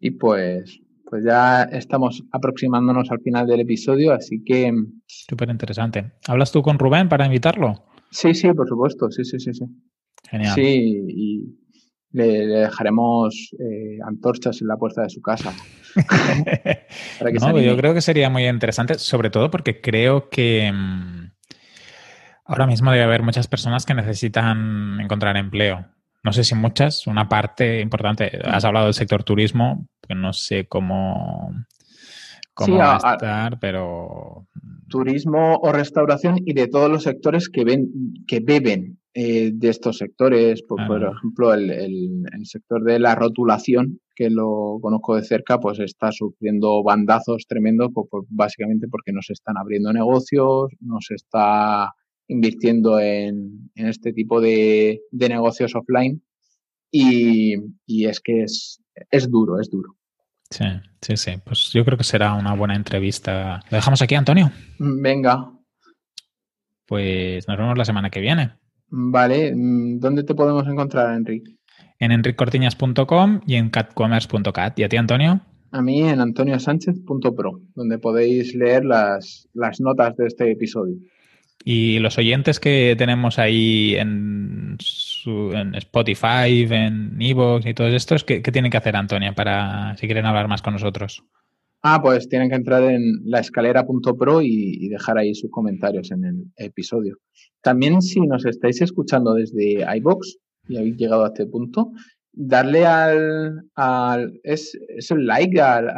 Y 0.00 0.10
pues 0.12 0.80
pues 1.14 1.24
ya 1.24 1.62
estamos 1.64 2.24
aproximándonos 2.32 3.08
al 3.12 3.20
final 3.20 3.46
del 3.46 3.60
episodio, 3.60 4.12
así 4.12 4.42
que... 4.44 4.72
Súper 5.06 5.48
interesante. 5.48 6.12
¿Hablas 6.26 6.50
tú 6.50 6.60
con 6.60 6.76
Rubén 6.76 7.08
para 7.08 7.26
invitarlo? 7.26 7.84
Sí, 8.10 8.34
sí, 8.34 8.52
por 8.52 8.68
supuesto, 8.68 9.08
sí, 9.12 9.24
sí, 9.24 9.38
sí, 9.38 9.54
sí. 9.54 9.64
Genial. 10.28 10.54
Sí, 10.56 11.04
y 11.08 11.58
le, 12.10 12.46
dejaremos 12.46 13.50
eh, 13.60 13.98
antorchas 14.04 14.60
en 14.60 14.66
la 14.66 14.76
puerta 14.76 15.02
de 15.02 15.10
su 15.10 15.20
casa. 15.20 15.52
no, 17.40 17.60
yo 17.60 17.76
creo 17.76 17.94
que 17.94 18.00
sería 18.00 18.28
muy 18.28 18.48
interesante, 18.48 18.98
sobre 18.98 19.30
todo 19.30 19.50
porque 19.52 19.80
creo 19.80 20.28
que 20.28 20.72
mm, 20.72 21.23
ahora 22.44 22.66
mismo 22.66 22.90
debe 22.90 23.04
haber 23.04 23.22
muchas 23.22 23.48
personas 23.48 23.86
que 23.86 23.94
necesitan 23.94 25.00
encontrar 25.00 25.36
empleo 25.36 25.86
no 26.24 26.32
sé 26.32 26.42
si 26.42 26.54
muchas, 26.54 27.06
una 27.06 27.28
parte 27.28 27.80
importante. 27.80 28.40
Has 28.44 28.64
hablado 28.64 28.86
del 28.86 28.94
sector 28.94 29.22
turismo, 29.22 29.86
que 30.08 30.14
no 30.14 30.32
sé 30.32 30.66
cómo, 30.66 31.52
cómo 32.54 32.78
va 32.78 32.94
a, 32.94 33.12
estar, 33.12 33.60
pero... 33.60 34.46
Turismo 34.88 35.56
o 35.56 35.70
restauración 35.70 36.38
y 36.42 36.54
de 36.54 36.66
todos 36.68 36.90
los 36.90 37.02
sectores 37.02 37.50
que, 37.50 37.64
ven, 37.64 37.90
que 38.26 38.40
beben 38.40 38.98
eh, 39.12 39.50
de 39.52 39.68
estos 39.68 39.98
sectores. 39.98 40.62
Por, 40.62 40.80
ejemplo, 40.80 41.52
el, 41.52 42.24
sector 42.44 42.82
de 42.82 42.98
la 42.98 43.14
rotulación, 43.14 44.00
que 44.16 44.30
lo 44.30 44.78
conozco 44.80 45.16
de 45.16 45.24
cerca, 45.24 45.60
pues 45.60 45.78
está 45.78 46.10
sufriendo 46.10 46.82
bandazos 46.82 47.44
tremendos, 47.46 47.90
pues, 47.92 48.06
pues, 48.10 48.24
básicamente 48.30 48.88
porque 48.88 49.12
no 49.12 49.20
se 49.20 49.34
están 49.34 49.58
abriendo 49.58 49.92
negocios, 49.92 50.72
no 50.80 51.02
se 51.02 51.16
está 51.16 51.92
invirtiendo 52.28 53.00
en, 53.00 53.70
este 53.74 54.12
tipo 54.12 54.40
de, 54.40 55.00
negocios 55.12 55.74
offline 55.74 56.22
y, 56.90 57.54
es 58.06 58.20
que 58.20 58.42
es, 58.42 58.80
es 59.10 59.30
duro, 59.30 59.60
es 59.60 59.70
duro. 59.70 59.96
Sí, 60.50 60.64
sí, 61.00 61.16
sí. 61.16 61.32
Pues 61.44 61.72
yo 61.72 61.84
creo 61.84 61.98
que 61.98 62.04
será 62.04 62.34
una 62.34 62.54
buena 62.54 62.76
entrevista. 62.76 63.60
¿Lo 63.70 63.76
dejamos 63.76 64.02
aquí, 64.02 64.14
Antonio? 64.14 64.52
Venga. 64.78 65.50
Pues 66.86 67.48
nos 67.48 67.58
vemos 67.58 67.76
la 67.76 67.84
semana 67.84 68.10
que 68.10 68.20
viene. 68.20 68.52
Vale. 68.88 69.52
¿Dónde 69.54 70.22
te 70.22 70.34
podemos 70.34 70.66
encontrar, 70.68 71.16
Enrique? 71.16 71.56
En 71.98 72.12
enriccortiñas.com 72.12 73.40
y 73.46 73.56
en 73.56 73.70
catcommerce.cat. 73.70 74.78
¿Y 74.78 74.84
a 74.84 74.88
ti, 74.88 74.96
Antonio? 74.96 75.40
A 75.72 75.82
mí 75.82 76.02
en 76.02 76.20
antoniosánchez.pro, 76.20 77.60
donde 77.74 77.98
podéis 77.98 78.54
leer 78.54 78.84
las, 78.84 79.48
las 79.54 79.80
notas 79.80 80.16
de 80.16 80.26
este 80.26 80.52
episodio. 80.52 80.96
Y 81.64 81.98
los 81.98 82.18
oyentes 82.18 82.60
que 82.60 82.94
tenemos 82.98 83.38
ahí 83.38 83.94
en, 83.96 84.76
Spotify, 85.74 86.66
en 86.70 87.16
Evox 87.20 87.64
y 87.64 87.72
todos 87.72 87.94
estos, 87.94 88.22
¿qué, 88.24 88.40
tienen 88.40 88.70
que 88.70 88.76
hacer, 88.76 88.94
Antonia, 88.96 89.32
para 89.32 89.96
si 89.96 90.06
quieren 90.06 90.26
hablar 90.26 90.46
más 90.46 90.60
con 90.60 90.74
nosotros? 90.74 91.24
Ah, 91.82 92.00
pues 92.02 92.28
tienen 92.28 92.50
que 92.50 92.56
entrar 92.56 92.82
en 92.82 93.20
laescalera.pro 93.24 94.42
y, 94.42 94.76
y 94.80 94.88
dejar 94.88 95.18
ahí 95.18 95.34
sus 95.34 95.50
comentarios 95.50 96.10
en 96.10 96.24
el 96.24 96.44
episodio. 96.56 97.16
También 97.62 98.02
si 98.02 98.20
nos 98.20 98.44
estáis 98.44 98.82
escuchando 98.82 99.32
desde 99.34 99.84
iBox 99.96 100.36
y 100.68 100.76
habéis 100.76 100.96
llegado 100.96 101.24
a 101.24 101.28
este 101.28 101.46
punto, 101.46 101.92
darle 102.34 102.84
al, 102.84 103.62
al 103.74 104.40
es, 104.42 104.78
es 104.88 105.10
el 105.10 105.26
like 105.26 105.60
al, 105.60 105.88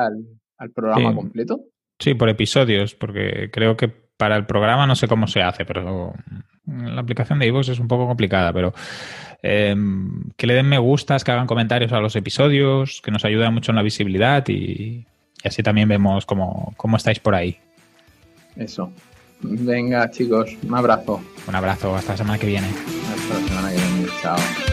al, 0.58 0.70
programa 0.72 1.14
completo. 1.14 1.64
Sí, 1.98 2.14
por 2.14 2.28
episodios, 2.28 2.94
porque 2.94 3.50
creo 3.52 3.76
que 3.76 4.05
para 4.16 4.36
el 4.36 4.46
programa 4.46 4.86
no 4.86 4.96
sé 4.96 5.08
cómo 5.08 5.26
se 5.26 5.42
hace, 5.42 5.64
pero 5.64 6.14
la 6.66 7.00
aplicación 7.00 7.38
de 7.38 7.46
iVoox 7.46 7.68
es 7.68 7.78
un 7.78 7.88
poco 7.88 8.06
complicada, 8.06 8.52
pero 8.52 8.74
em, 9.42 10.30
que 10.36 10.46
le 10.46 10.54
den 10.54 10.68
me 10.68 10.78
gustas, 10.78 11.24
que 11.24 11.32
hagan 11.32 11.46
comentarios 11.46 11.92
a 11.92 12.00
los 12.00 12.16
episodios, 12.16 13.00
que 13.02 13.10
nos 13.10 13.24
ayuda 13.24 13.50
mucho 13.50 13.72
en 13.72 13.76
la 13.76 13.82
visibilidad 13.82 14.46
y, 14.48 15.06
así 15.44 15.62
también 15.62 15.88
vemos 15.88 16.26
cómo, 16.26 16.74
cómo 16.76 16.96
estáis 16.96 17.20
por 17.20 17.34
ahí. 17.34 17.58
Eso. 18.56 18.90
Venga, 19.42 20.10
chicos, 20.10 20.56
un 20.62 20.74
abrazo. 20.74 21.20
Un 21.46 21.54
abrazo, 21.54 21.94
hasta 21.94 22.12
la 22.12 22.18
semana 22.18 22.38
que 22.38 22.46
viene. 22.46 22.68
Hasta 22.68 23.34
la 23.40 23.46
semana 23.46 23.70
que 23.70 23.76
viene, 23.76 24.08
chao. 24.22 24.65